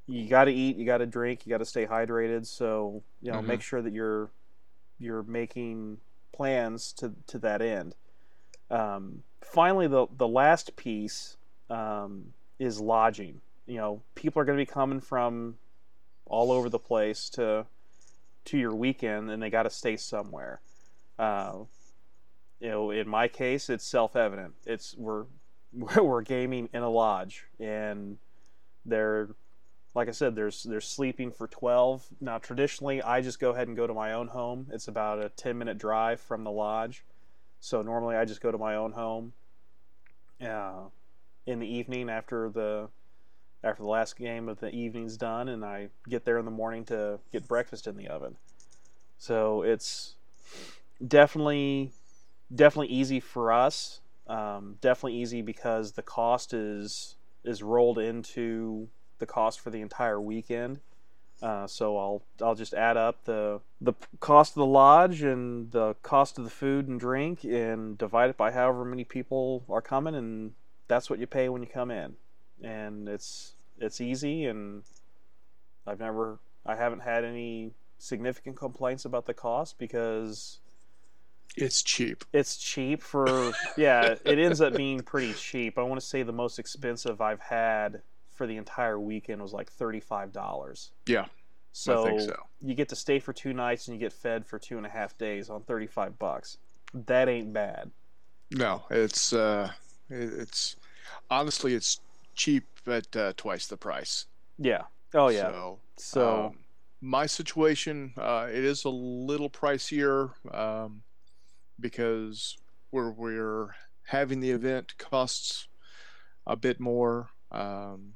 [0.06, 2.46] you got to eat, you got to drink, you got to stay hydrated.
[2.46, 3.48] So you know, mm-hmm.
[3.48, 4.30] make sure that you're
[4.98, 5.98] you're making
[6.32, 7.94] plans to to that end.
[8.70, 11.36] Um, finally, the the last piece
[11.70, 13.40] um, is lodging.
[13.66, 15.56] You know, people are going to be coming from
[16.26, 17.66] all over the place to
[18.46, 20.60] to your weekend, and they got to stay somewhere.
[21.18, 21.60] Uh,
[22.60, 24.54] you know, in my case, it's self-evident.
[24.66, 25.24] It's we're
[25.72, 28.18] we're gaming in a lodge, and
[28.84, 29.28] they're
[29.94, 32.04] like I said, there's there's sleeping for twelve.
[32.20, 34.66] Now, traditionally, I just go ahead and go to my own home.
[34.72, 37.04] It's about a ten minute drive from the lodge,
[37.60, 39.32] so normally I just go to my own home.
[40.44, 40.88] Uh,
[41.46, 42.88] in the evening after the
[43.62, 46.84] after the last game of the evening's done, and I get there in the morning
[46.86, 48.36] to get breakfast in the oven.
[49.16, 50.14] So it's
[51.06, 51.92] definitely
[52.54, 54.00] definitely easy for us.
[54.26, 58.88] Um, definitely easy because the cost is is rolled into
[59.24, 60.80] the cost for the entire weekend.
[61.42, 65.94] Uh, so I'll I'll just add up the the cost of the lodge and the
[66.02, 70.14] cost of the food and drink and divide it by however many people are coming
[70.14, 70.52] and
[70.88, 72.14] that's what you pay when you come in,
[72.62, 74.82] and it's it's easy, and
[75.86, 80.60] I've never I haven't had any significant complaints about the cost because
[81.56, 82.24] it's cheap.
[82.32, 84.16] It's cheap for yeah.
[84.24, 85.78] It ends up being pretty cheap.
[85.78, 88.02] I want to say the most expensive I've had
[88.34, 90.92] for the entire weekend was like thirty five dollars.
[91.06, 91.26] Yeah.
[91.72, 94.76] So, so, you get to stay for two nights and you get fed for two
[94.76, 96.58] and a half days on thirty five bucks.
[97.06, 97.90] That ain't bad.
[98.52, 99.70] No, it's uh,
[100.08, 100.76] it's
[101.30, 102.00] honestly it's
[102.34, 104.26] cheap at uh, twice the price.
[104.58, 104.82] Yeah.
[105.14, 105.50] Oh yeah.
[105.50, 106.58] So, so um,
[107.00, 111.02] my situation uh, it is a little pricier um,
[111.80, 112.56] because
[112.90, 113.70] where we're
[114.06, 115.66] having the event costs
[116.46, 117.30] a bit more.
[117.50, 118.14] Um,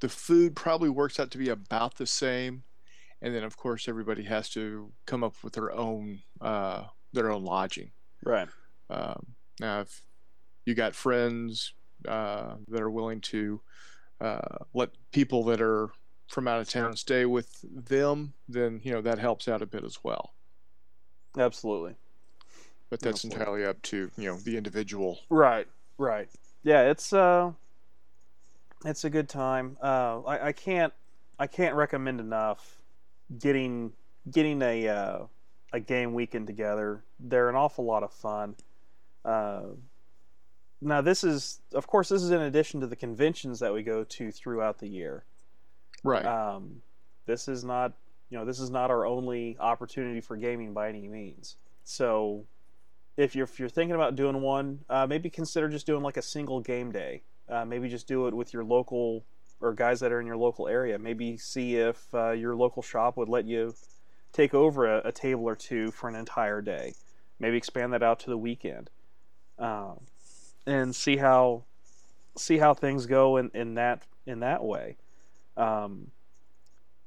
[0.00, 2.62] the food probably works out to be about the same,
[3.22, 7.44] and then of course everybody has to come up with their own uh, their own
[7.44, 7.90] lodging.
[8.24, 8.48] Right.
[8.88, 9.26] Um,
[9.60, 10.02] now, if
[10.64, 11.74] you got friends
[12.08, 13.60] uh, that are willing to
[14.20, 15.90] uh, let people that are
[16.28, 19.84] from out of town stay with them, then you know that helps out a bit
[19.84, 20.34] as well.
[21.38, 21.94] Absolutely.
[22.88, 23.40] But that's Absolutely.
[23.40, 25.20] entirely up to you know the individual.
[25.28, 25.66] Right.
[25.98, 26.28] Right.
[26.62, 26.90] Yeah.
[26.90, 27.52] It's uh,
[28.84, 29.76] it's a good time.
[29.82, 30.92] Uh, I, I can't
[31.38, 32.80] I can't recommend enough
[33.38, 33.92] getting
[34.30, 35.18] getting a uh,
[35.72, 37.02] a game weekend together.
[37.18, 38.56] They're an awful lot of fun.
[39.24, 39.62] Uh,
[40.80, 44.04] now this is of course this is in addition to the conventions that we go
[44.04, 45.24] to throughout the year
[46.02, 46.80] right um,
[47.26, 47.92] this is not
[48.30, 52.44] you know this is not our only opportunity for gaming by any means so
[53.16, 56.22] if you're, if you're thinking about doing one uh, maybe consider just doing like a
[56.22, 59.24] single game day uh, maybe just do it with your local
[59.60, 60.98] or guys that are in your local area.
[60.98, 63.74] Maybe see if uh, your local shop would let you
[64.32, 66.94] take over a, a, table or two for an entire day.
[67.38, 68.90] Maybe expand that out to the weekend.
[69.58, 70.00] Um,
[70.66, 71.64] and see how
[72.36, 74.96] see how things go in, in that in that way.
[75.56, 76.10] Um,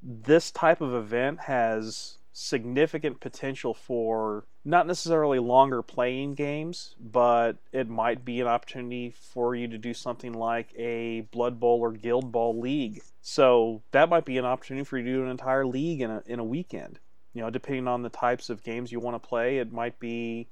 [0.02, 7.88] this type of event has significant potential for not necessarily longer playing games, but it
[7.88, 12.32] might be an opportunity for you to do something like a Blood Bowl or Guild
[12.32, 13.02] Ball league.
[13.22, 16.24] So that might be an opportunity for you to do an entire league in a
[16.26, 17.00] in a weekend.
[17.34, 20.48] You know, depending on the types of games you want to play, it might be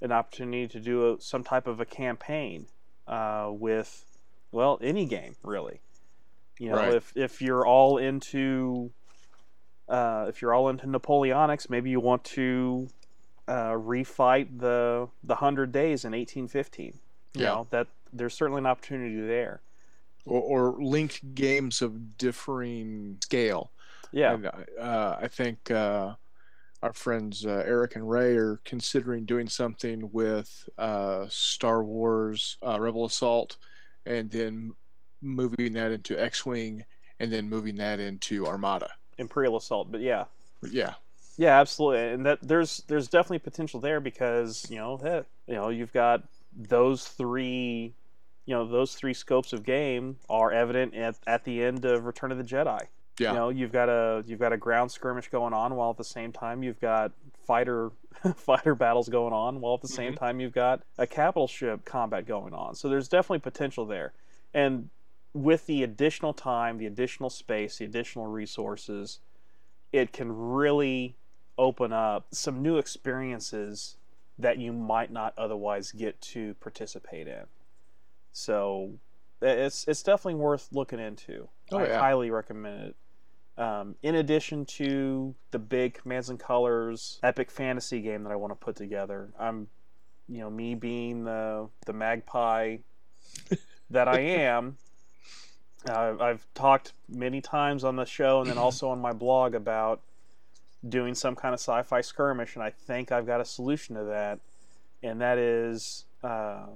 [0.00, 2.66] an opportunity to do a, some type of a campaign
[3.06, 4.04] uh, with,
[4.50, 5.80] well, any game really.
[6.58, 6.94] You know, Right.
[6.94, 8.90] if if you're all into
[9.88, 12.88] uh, if you're all into Napoleonics, maybe you want to
[13.48, 16.86] uh, refight the the Hundred Days in 1815.
[17.34, 17.46] You Yeah.
[17.48, 19.60] know that there's certainly an opportunity there.
[20.26, 23.70] or, or link games of differing scale.
[24.12, 24.46] Yeah, And,
[24.80, 26.14] uh, I think uh,
[26.82, 32.78] our friends uh, Eric and Ray are considering doing something with uh, Star Wars uh,
[32.80, 33.58] Rebel Assault,
[34.06, 34.72] and then
[35.20, 36.84] moving that into X-wing,
[37.20, 38.90] and then moving that into Armada.
[39.18, 40.24] Imperial Assault, but yeah,
[40.62, 40.94] Yeah,
[41.36, 45.68] yeah, absolutely, and that there's there's definitely potential there because you know heck, you know
[45.68, 46.22] you've got
[46.56, 47.94] those three.
[48.46, 52.30] You know those three scopes of game are evident at, at the end of Return
[52.30, 52.88] of the Jedi.
[53.18, 55.96] yeah, You know, you've got a you've got a ground skirmish going on while at
[55.96, 57.12] the same time you've got
[57.46, 57.90] fighter
[58.36, 60.24] fighter battles going on while at the same mm-hmm.
[60.24, 62.74] time you've got a capital ship combat going on.
[62.74, 64.12] So there's definitely potential there.
[64.52, 64.90] And
[65.34, 69.18] with the additional time, the additional space, the additional resources,
[69.92, 71.16] it can really
[71.58, 73.96] open up some new experiences
[74.38, 77.44] that you might not otherwise get to participate in.
[78.32, 78.94] So
[79.42, 81.48] it's it's definitely worth looking into.
[81.70, 81.98] Oh, I yeah.
[81.98, 82.96] highly recommend it.
[83.56, 88.50] Um, in addition to the big Commands and Colors epic fantasy game that I want
[88.50, 89.68] to put together, I'm,
[90.28, 92.78] you know, me being the the magpie
[93.90, 94.76] that I am.
[95.88, 100.00] Uh, I've talked many times on the show and then also on my blog about
[100.88, 104.38] doing some kind of sci-fi skirmish, and I think I've got a solution to that,
[105.02, 106.66] and that is uh,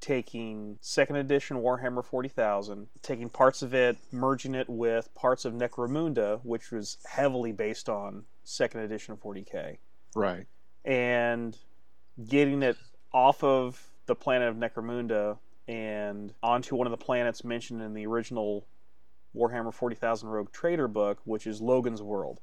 [0.00, 6.40] taking second edition Warhammer 40,000, taking parts of it, merging it with parts of Necromunda,
[6.44, 9.78] which was heavily based on second edition 40k,
[10.14, 10.46] right.
[10.84, 11.56] and
[12.28, 12.76] getting it
[13.12, 15.38] off of the planet of Necromunda
[15.72, 18.66] and onto one of the planets mentioned in the original
[19.34, 22.40] Warhammer 40,000 Rogue Trader book, which is Logan's World.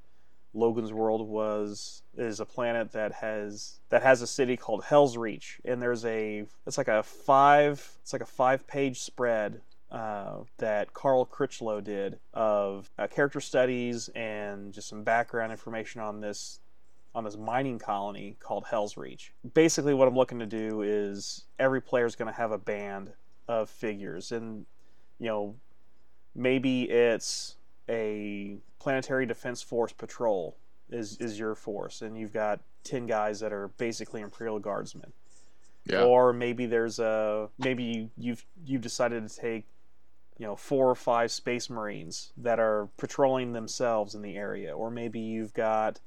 [0.55, 5.61] Logan's World was is a planet that has that has a city called Hell's Reach,
[5.63, 9.61] and there's a it's like a five it's like a five page spread
[9.91, 16.19] uh, that Carl Critchlow did of uh, character studies and just some background information on
[16.19, 16.61] this
[17.15, 19.33] on this mining colony called Hell's Reach.
[19.53, 23.11] Basically, what I'm looking to do is every player is going to have a band
[23.47, 24.65] of figures, and
[25.19, 25.55] you know
[26.35, 27.55] maybe it's
[27.89, 30.55] a planetary defense force patrol
[30.89, 35.11] is is your force and you've got 10 guys that are basically imperial guardsmen.
[35.85, 39.65] Yeah, or maybe there's a maybe you, you've you've decided to take
[40.37, 44.75] you know four or five space marines that are patrolling themselves in the area.
[44.75, 45.99] Or maybe you've got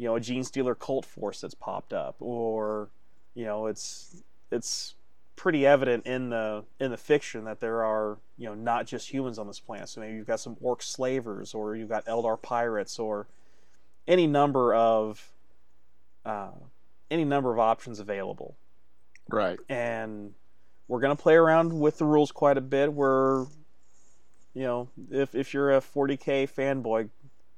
[0.00, 2.88] you know a Genestealer cult force that's popped up or
[3.34, 4.94] you know it's it's
[5.36, 9.38] pretty evident in the in the fiction that there are you know not just humans
[9.38, 12.98] on this planet so maybe you've got some orc slavers or you've got eldar pirates
[12.98, 13.26] or
[14.08, 15.32] any number of
[16.24, 16.48] uh,
[17.10, 18.56] any number of options available
[19.28, 19.58] right.
[19.68, 20.32] and
[20.88, 22.92] we're gonna play around with the rules quite a bit.
[22.92, 23.42] We're,
[24.54, 27.08] you know, if if you're a 40k fanboy,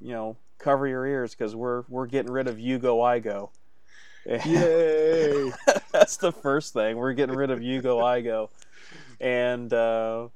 [0.00, 3.50] you know, cover your ears because we're we're getting rid of you go I go.
[4.26, 5.52] Yay!
[5.90, 6.96] That's the first thing.
[6.96, 8.50] We're getting rid of you go I go,
[9.20, 10.28] and uh,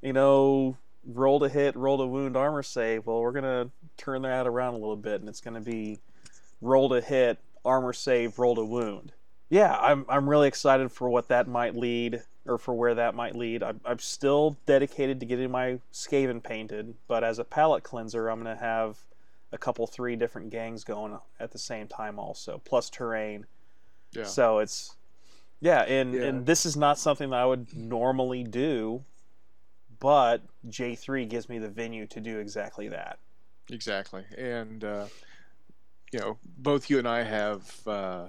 [0.00, 3.06] you know, roll to hit, roll to wound, armor save.
[3.06, 5.98] Well, we're gonna turn that around a little bit, and it's gonna be
[6.60, 9.12] roll to hit, armor save, roll to wound
[9.52, 13.36] yeah, I'm I'm really excited for what that might lead, or for where that might
[13.36, 13.62] lead.
[13.62, 18.38] I'm, I'm still dedicated to getting my Skaven painted, but as a palette cleanser, I'm
[18.42, 18.96] gonna have
[19.52, 23.46] a couple three different gangs going at the same time, also plus terrain.
[24.12, 24.24] Yeah.
[24.24, 24.96] So it's
[25.60, 26.22] yeah, and Yeah.
[26.22, 29.04] and this is not something that I would normally do,
[30.00, 33.18] but J3 gives me the venue to do exactly that.
[33.70, 34.24] Exactly.
[34.36, 35.06] And, uh,
[36.12, 38.28] you know, both you and I have uh,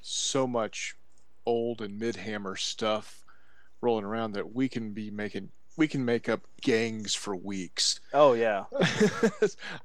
[0.00, 0.96] so much
[1.44, 3.24] old and mid hammer stuff
[3.80, 8.00] rolling around that we can be making, we can make up gangs for weeks.
[8.12, 8.64] Oh yeah,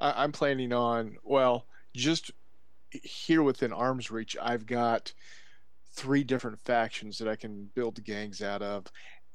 [0.02, 2.32] I, I'm planning on, well, just
[2.92, 5.14] here within arm's reach, I've got
[5.94, 8.88] three different factions that I can build gangs out of.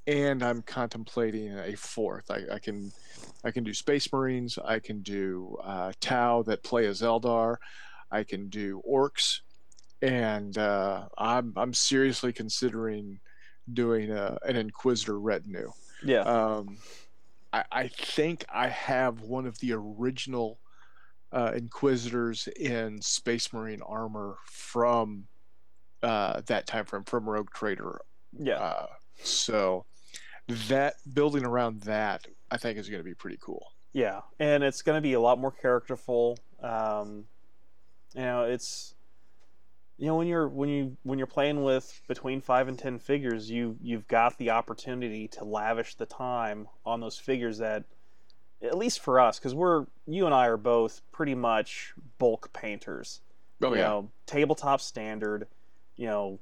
[0.08, 2.30] and I'm contemplating a fourth.
[2.30, 2.90] I, I can
[3.44, 4.58] I can do Space Marines.
[4.64, 7.56] I can do uh, Tau that play as Eldar.
[8.10, 9.40] I can do Orcs,
[10.02, 13.20] and uh, I'm I'm seriously considering
[13.72, 15.70] doing a, an Inquisitor retinue.
[16.04, 16.20] Yeah.
[16.20, 16.78] Um,
[17.52, 20.58] I, I think I have one of the original
[21.32, 25.26] uh, Inquisitors in Space Marine armor from
[26.02, 28.00] uh, that time frame from Rogue Trader.
[28.38, 28.58] yeah.
[28.58, 28.86] Uh,
[29.22, 29.84] so
[30.68, 33.66] that building around that, I think, is going to be pretty cool.
[33.92, 36.38] Yeah, and it's going to be a lot more characterful.
[36.62, 37.24] Um,
[38.14, 38.94] you know, it's
[39.98, 43.50] you know when you're when you when you're playing with between five and ten figures,
[43.50, 47.84] you you've got the opportunity to lavish the time on those figures that,
[48.62, 53.20] at least for us, because we're you and I are both pretty much bulk painters.
[53.60, 55.48] Oh you yeah, know, tabletop standard.
[55.96, 56.38] You know,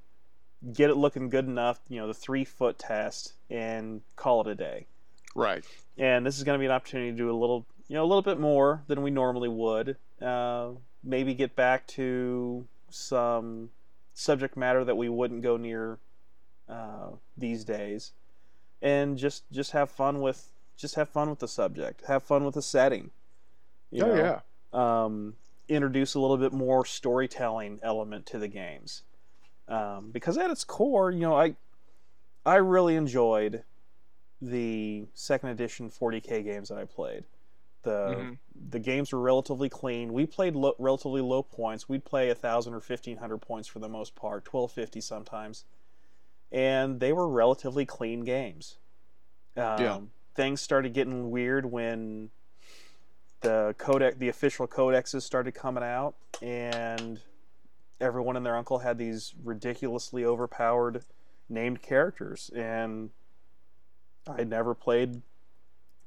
[0.75, 1.81] get it looking good enough.
[1.89, 4.87] You know, the three foot test, and call it a day
[5.37, 5.65] right.
[5.99, 8.07] and this is going to be an opportunity to do a little you know a
[8.07, 10.71] little bit more than we normally would uh,
[11.05, 13.71] maybe get back to some
[14.15, 15.99] subject matter that we wouldn't go near
[16.69, 18.13] uh, these days.
[18.83, 22.05] And just just have fun with just have fun with the subject.
[22.07, 23.11] Have fun with the setting
[23.91, 24.41] you oh know?
[24.75, 25.35] yeah, um,
[25.69, 29.03] introduce a little bit more storytelling element to the games.
[29.69, 31.57] Um, because at its core you know i
[32.45, 33.65] i really enjoyed
[34.41, 37.25] the second edition 40k games that i played
[37.87, 38.39] the Mhm.
[38.69, 40.13] the games were relatively clean.
[40.13, 41.89] We played lo- relatively low points.
[41.89, 45.65] We'd play 1000 or 1500 points for the most part 1250 sometimes.
[46.51, 48.79] And they were relatively clean games.
[49.57, 50.01] Um, Yeah.
[50.35, 52.31] things started getting weird when
[53.41, 57.21] the codex the official codexes started coming out and
[58.01, 61.05] everyone and their uncle had these ridiculously overpowered
[61.49, 62.51] named characters.
[62.55, 63.11] And
[64.27, 65.23] i never played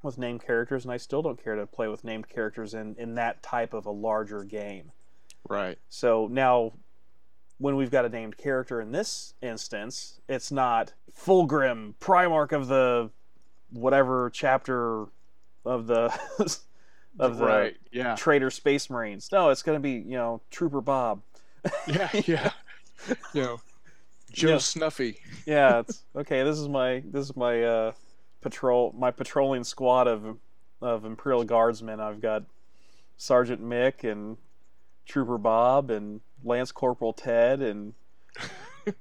[0.03, 3.15] with named characters and i still don't care to play with named characters in, in
[3.15, 4.91] that type of a larger game
[5.47, 5.77] right.
[5.89, 6.71] so now
[7.57, 13.09] when we've got a named character in this instance it's not fulgrim primarch of the
[13.71, 15.05] whatever chapter
[15.65, 16.11] of the
[17.19, 17.77] of the right.
[17.91, 18.15] Yeah.
[18.15, 19.29] Trader Space Marines.
[19.31, 21.21] No, it's going to be you know Trooper Bob.
[21.87, 22.09] yeah.
[22.25, 22.51] Yeah.
[23.33, 23.61] You know,
[24.31, 24.57] Joe Yeah.
[24.57, 25.17] Snuffy.
[25.45, 26.43] Yeah, it's okay.
[26.43, 27.91] This is my this is my uh,
[28.41, 30.37] patrol my patrolling squad of
[30.81, 31.99] of Imperial Guardsmen.
[31.99, 32.43] I've got
[33.17, 34.37] Sergeant Mick and
[35.05, 37.93] Trooper Bob and Lance Corporal Ted and
[38.85, 38.93] you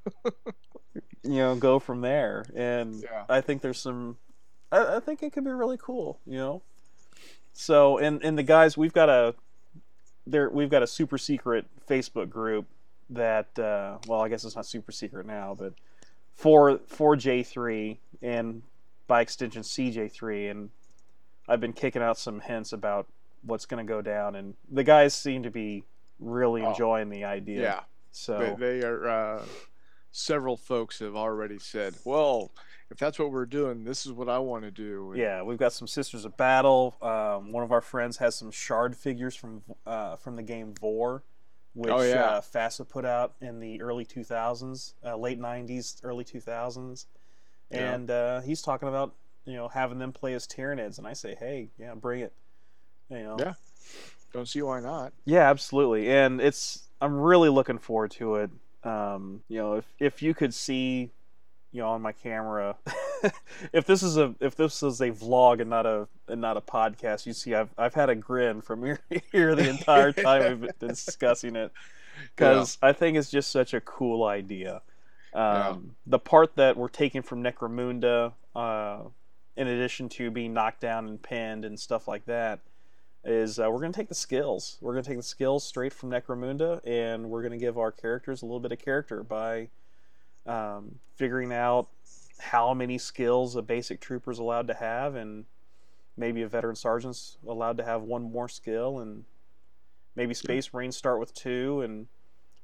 [1.22, 2.44] know go from there.
[2.54, 3.24] And Yeah.
[3.28, 4.16] I think there's some.
[4.70, 6.18] I, I think it could be really cool.
[6.26, 6.62] You know.
[7.52, 9.34] So and and the guys we've got a
[10.26, 12.66] there we've got a super secret Facebook group
[13.10, 15.72] that uh, well I guess it's not super secret now but
[16.34, 18.62] for for J three and
[19.08, 20.70] by extension CJ three and
[21.48, 23.08] I've been kicking out some hints about
[23.42, 25.82] what's going to go down and the guys seem to be
[26.20, 26.70] really Oh.
[26.70, 27.62] enjoying the idea.
[27.62, 27.80] Yeah.
[28.12, 29.08] So They, they are.
[29.08, 29.44] Uh,
[30.12, 32.50] several folks have already said, "Well,
[32.90, 35.58] if that's what we're doing, this is what I want to do." And- Yeah, we've
[35.58, 36.96] got some Sisters of Battle.
[37.00, 41.22] Um, one of our friends has some shard figures from uh, from the game Vor,
[41.74, 42.24] which Oh, yeah.
[42.24, 47.06] uh, FASA put out in the early 2000s, uh, late 90s, early 2000s,
[47.70, 47.94] Yeah.
[47.94, 49.14] and uh, he's talking about
[49.44, 52.32] you know having them play as Tyranids, and I say, hey, yeah, bring it.
[53.10, 53.54] You know, Yeah.
[54.32, 55.12] Don't see why not.
[55.24, 58.50] yeah, absolutely, and it's I'm really looking forward to it.
[58.84, 61.10] Um, you know, if if you could see,
[61.72, 62.76] you know, on my camera,
[63.72, 66.60] if this is a if this is a vlog and not a and not a
[66.60, 70.60] podcast, you see I've I've had a grin from ear to ear the entire time
[70.60, 71.72] we've been discussing it
[72.36, 74.82] because I think it's just such a cool idea.
[75.38, 79.02] Um, The part that we're taking from Necromunda, uh,
[79.56, 82.60] in addition to being knocked down and pinned and stuff like that,
[83.24, 84.78] is uh, we're going to take the skills.
[84.80, 87.92] We're going to take the skills straight from Necromunda, and we're going to give our
[87.92, 89.68] characters a little bit of character by
[90.46, 91.88] um, figuring out
[92.40, 95.44] how many skills a basic trooper is allowed to have, and
[96.16, 99.24] maybe a veteran sergeant's allowed to have one more skill, and
[100.16, 102.06] maybe Space Marines start with two, and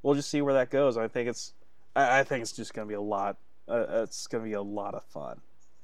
[0.03, 0.97] we'll just see where that goes.
[0.97, 1.53] I think it's,
[1.95, 3.37] I, I think it's just going to be a lot.
[3.69, 5.41] Uh, it's going to be a lot of fun.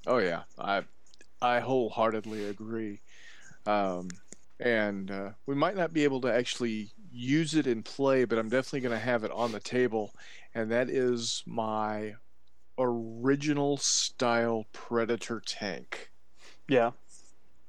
[0.07, 0.83] Oh yeah, I
[1.41, 3.01] I wholeheartedly agree.
[3.67, 4.09] Um,
[4.59, 8.49] and uh, we might not be able to actually use it in play, but I'm
[8.49, 10.15] definitely going to have it on the table,
[10.55, 12.15] and that is my
[12.79, 16.11] original style Predator tank,
[16.69, 16.93] Yeah,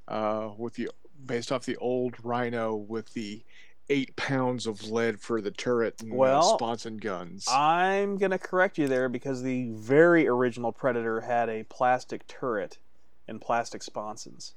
[0.08, 0.89] uh, with the
[1.26, 3.44] based off the old Rhino with the
[3.90, 7.48] eight pounds of lead for the turret and Well, uh, sponson guns.
[7.50, 12.78] I'm gonna correct you there because the very original Predator had a plastic turret
[13.28, 14.54] and plastic sponsons.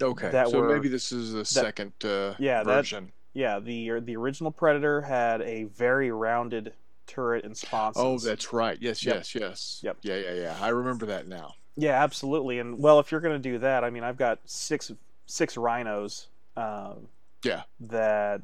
[0.00, 3.12] okay, that so were- maybe this is the second uh, Yeah, that- version.
[3.34, 6.72] Yeah, the the original Predator had a very rounded
[7.06, 8.04] turret and sponsons.
[8.04, 8.78] Oh, that's right.
[8.80, 9.14] Yes, Yep.
[9.16, 9.80] yes, yes.
[9.82, 9.98] Yep.
[10.02, 10.56] Yeah, yeah, yeah.
[10.60, 11.54] I remember that now.
[11.76, 12.58] Yeah, absolutely.
[12.58, 14.90] And well, if you're going to do that, I mean, I've got six
[15.26, 16.28] six rhinos.
[16.56, 17.08] Um,
[17.44, 17.62] Yeah.
[17.80, 18.40] That,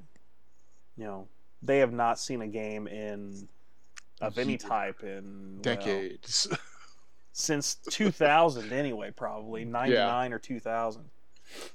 [0.97, 1.29] you know,
[1.63, 3.49] they have not seen a game in
[4.21, 6.49] of any type in well, Decades.
[7.33, 11.05] since 2000 anyway, probably 99 or 2000.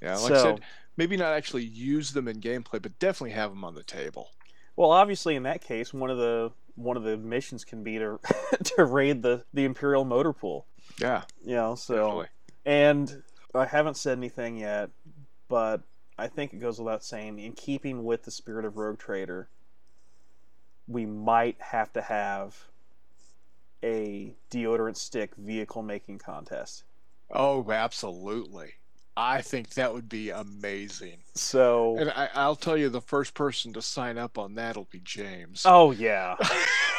[0.02, 0.60] yeah, like I said,
[0.96, 4.30] maybe not actually use them in gameplay, but definitely have them on the table.
[4.76, 8.18] well, obviously, in that case, one of the one of the missions can be to
[8.64, 10.66] to raid the the Imperial motor pool.
[10.98, 11.94] Yeah, You know, so.
[11.94, 12.26] definitely.
[12.66, 13.22] And
[13.54, 14.90] I haven't said anything yet,
[15.48, 15.82] but
[16.20, 19.48] I think it goes without saying, in keeping with the spirit of Rogue Trader,
[20.86, 22.66] we might have to have
[23.82, 26.84] a deodorant stick vehicle making contest.
[27.30, 28.74] Oh, absolutely.
[29.16, 31.18] I think that would be amazing.
[31.34, 34.88] So, And I, I'll tell you, the first person to sign up on that will
[34.90, 35.62] be James.
[35.64, 36.36] oh yeah,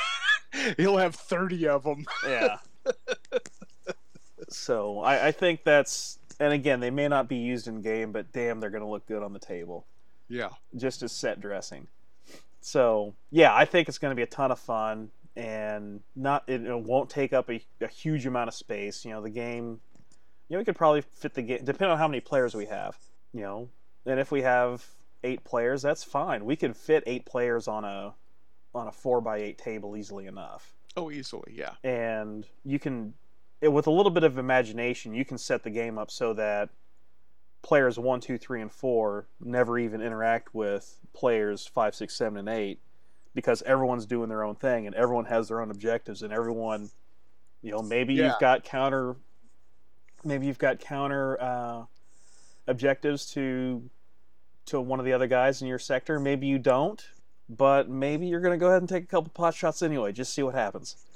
[0.78, 2.06] He'll have 30 of them.
[2.28, 2.58] yeah.
[4.50, 8.32] so I, I think that's, and again, they may not be used in game, but
[8.34, 9.86] damn, they're going to look good on the table.
[10.28, 10.50] Yeah.
[10.76, 11.88] just as set dressing.
[12.62, 16.62] So yeah, I think it's going to be a ton of fun, and not it,
[16.66, 19.04] it won't take up a, a huge amount of space.
[19.06, 19.80] You know, the game,
[20.48, 22.98] you know, we could probably fit the game depending on how many players we have.
[23.34, 23.70] You know,
[24.06, 24.86] and if we have
[25.24, 26.46] eight players, that's fine.
[26.46, 28.14] We could fit eight players on a
[28.74, 31.54] on a four by eight table easily enough, Oh, easily.
[31.56, 31.72] Yeah.
[31.84, 33.14] and you can,
[33.62, 36.70] it, with a little bit of imagination, you can set the game up so that
[37.62, 42.50] players one, two, three, and four never even interact with players five, six, seven, and
[42.50, 42.80] eight
[43.36, 46.90] because everyone's doing their own thing and everyone has their own objectives and everyone,
[47.62, 48.28] you know, maybe Yeah.
[48.28, 49.16] you've got counter,
[50.24, 51.84] maybe you've got counter uh,
[52.68, 53.90] objectives to
[54.66, 56.20] to one of the other guys in your sector.
[56.20, 57.04] Maybe you don't,
[57.50, 60.12] but maybe you're going to go ahead and take a couple pot shots anyway.
[60.12, 60.98] Just see what happens.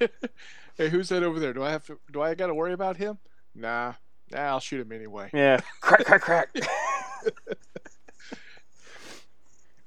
[0.76, 1.52] hey, who's that over there?
[1.52, 1.98] Do I have to?
[2.12, 3.18] Do I got to worry about him?
[3.54, 3.94] Nah.
[4.30, 5.30] Nah, I'll shoot him anyway.
[5.32, 6.50] Yeah, crack, crack, crack.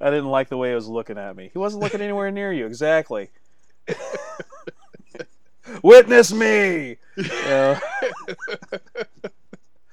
[0.02, 1.52] I didn't like the way he was looking at me.
[1.54, 2.66] He wasn't looking anywhere near you.
[2.66, 3.30] Exactly.
[5.84, 6.98] Witness me.
[7.18, 7.80] Yeah.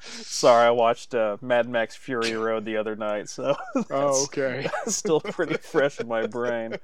[0.01, 3.55] Sorry, I watched uh, Mad Max Fury Road the other night, so
[3.91, 4.66] Oh, okay.
[4.87, 6.77] still pretty fresh in my brain.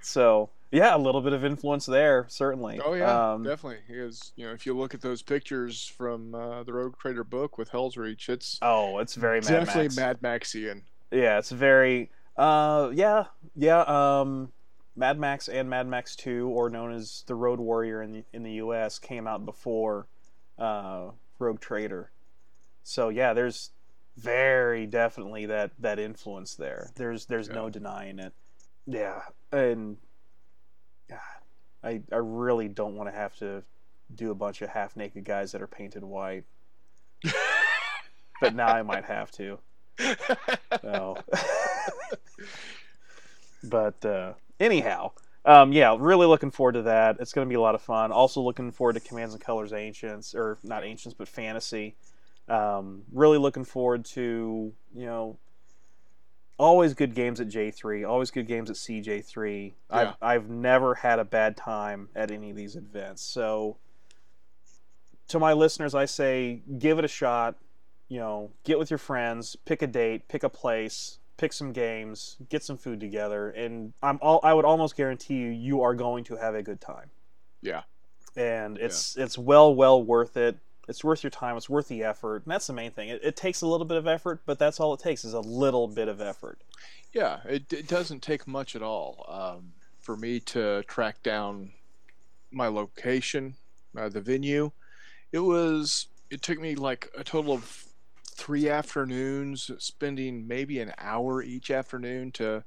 [0.00, 2.80] So yeah, a little bit of influence there, certainly.
[2.84, 3.78] Oh yeah, Um, definitely.
[3.86, 7.58] Because you know, if you look at those pictures from uh, the Rogue Trader book
[7.58, 9.96] with Hell's Reach, it's oh, it's very Mad definitely Max.
[9.96, 10.82] Mad Maxian.
[11.10, 14.52] Yeah, it's very uh yeah, yeah, um
[14.96, 18.42] Mad Max and Mad Max 2 or known as the Road Warrior in the in
[18.42, 20.06] the US came out before
[20.58, 22.10] uh Rogue Trader.
[22.82, 23.70] So yeah, there's
[24.16, 26.90] very definitely that that influence there.
[26.96, 28.32] There's there's no denying it.
[28.86, 29.20] Yeah,
[29.52, 29.96] and
[31.08, 31.18] God,
[31.82, 33.62] I I really don't want to have to
[34.14, 36.44] do a bunch of half naked guys that are painted white.
[38.40, 39.58] But now I might have to.
[40.82, 41.16] So.
[43.64, 45.12] but uh, anyhow,
[45.44, 47.16] um, yeah, really looking forward to that.
[47.20, 48.12] It's going to be a lot of fun.
[48.12, 51.96] Also looking forward to Commands and Colors Ancients, or not Ancients, but Fantasy.
[52.48, 55.38] Um, really looking forward to you know
[56.58, 59.72] always good games at J3, always good games at CJ3.
[59.90, 59.98] Yeah.
[59.98, 63.22] I've I've never had a bad time at any of these events.
[63.22, 63.76] So
[65.28, 67.56] to my listeners, I say give it a shot.
[68.08, 72.36] You know, get with your friends, pick a date, pick a place, pick some games,
[72.48, 76.24] get some food together, and I'm all I would almost guarantee you you are going
[76.24, 77.10] to have a good time.
[77.62, 77.82] Yeah.
[78.36, 80.58] And it's it's well well worth it.
[80.88, 81.56] It's worth your time.
[81.56, 82.44] It's worth the effort.
[82.44, 83.08] And that's the main thing.
[83.08, 85.40] It, it takes a little bit of effort, but that's all it takes is a
[85.40, 86.62] little bit of effort.
[87.12, 91.70] Yeah, it, it doesn't take much at all um, for me to track down
[92.52, 93.54] my location,
[93.96, 94.70] uh, the venue.
[95.32, 96.08] It was.
[96.28, 97.84] It took me like a total of
[98.24, 102.64] three afternoons, spending maybe an hour each afternoon to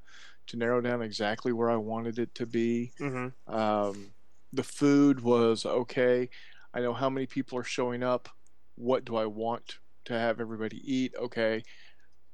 [0.47, 2.91] to narrow down exactly where I wanted it to be.
[2.99, 3.53] Mm-hmm.
[3.53, 4.11] Um,
[4.51, 6.29] the food was okay.
[6.73, 8.29] I know how many people are showing up.
[8.75, 11.13] What do I want to have everybody eat?
[11.19, 11.63] Okay.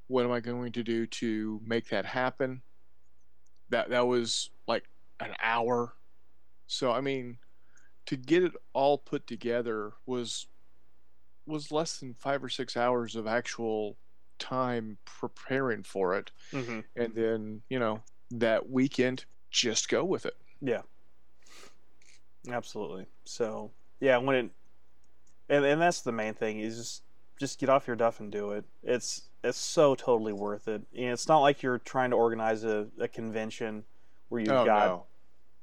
[0.07, 2.61] What am I going to do to make that happen?
[3.69, 4.83] That that was like
[5.19, 5.95] an hour.
[6.67, 7.37] So I mean,
[8.05, 10.47] to get it all put together was
[11.47, 13.97] was less than five or six hours of actual
[14.37, 16.79] time preparing for it, Mm-hmm.
[16.95, 20.35] and then you know that weekend just go with it.
[20.61, 20.81] Yeah.
[22.49, 23.07] Absolutely.
[23.23, 24.49] So yeah, when it
[25.49, 27.01] and and that's the main thing is just
[27.39, 28.65] just get off your duff and do it.
[28.83, 30.81] It's it's so totally worth it.
[30.95, 33.83] And it's not like you're trying to organize a, a convention
[34.29, 35.05] where you've oh got no,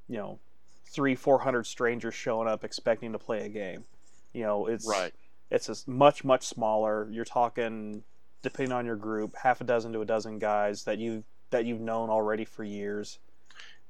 [0.08, 0.38] you know
[0.86, 3.84] three four hundred strangers showing up expecting to play a game.
[4.32, 5.12] You know, it's right?
[5.50, 7.08] it's a much much smaller.
[7.10, 8.02] You're talking
[8.42, 11.80] depending on your group, half a dozen to a dozen guys that you that you've
[11.80, 13.18] known already for years.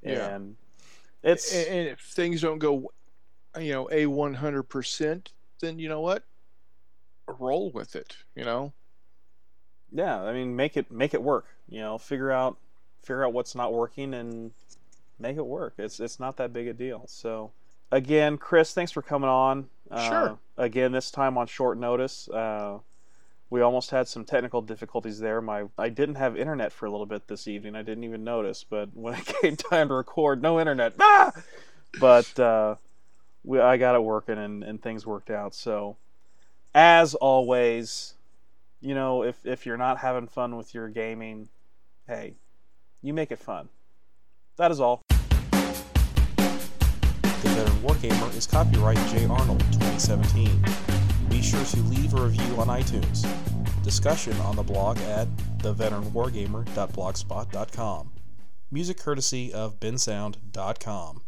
[0.03, 0.35] Yeah.
[0.35, 0.57] And
[1.23, 2.93] it's and, and if things don't go,
[3.59, 6.25] you know, a one hundred percent, then you know what,
[7.39, 8.17] roll with it.
[8.35, 8.73] You know,
[9.95, 12.57] yeah i mean make it make it work you know figure out
[13.03, 14.53] figure out what's not working and
[15.19, 15.75] make it work.
[15.79, 17.05] It's it's not that big a deal.
[17.07, 17.53] So
[17.91, 20.31] again chris thanks for coming on Sure.
[20.31, 22.29] uh, again this time on short notice.
[22.29, 22.79] Uh,
[23.51, 25.41] we almost had some technical difficulties there.
[25.43, 27.77] My i didn't have internet for a little bit this evening.
[27.77, 30.95] I didn't even notice but when it came time to record no internet.
[30.99, 31.33] Ah!
[32.01, 32.77] but uh,
[33.45, 35.97] we, i got it working and, and things worked out so
[36.75, 38.15] as always
[38.83, 41.49] you know, if if you're not having fun with your gaming,
[42.09, 42.35] hey,
[43.01, 43.69] you make it fun.
[44.57, 45.03] That is all.
[46.37, 49.25] The Veteran Wargamer is copyright J.
[49.27, 50.63] Arnold 2017.
[51.31, 53.25] Be sure to leave a review on iTunes.
[53.83, 55.27] Discussion on the blog at
[55.59, 58.13] theveteranwargamer.blogspot.com.
[58.71, 61.23] Music courtesy of bensound.com.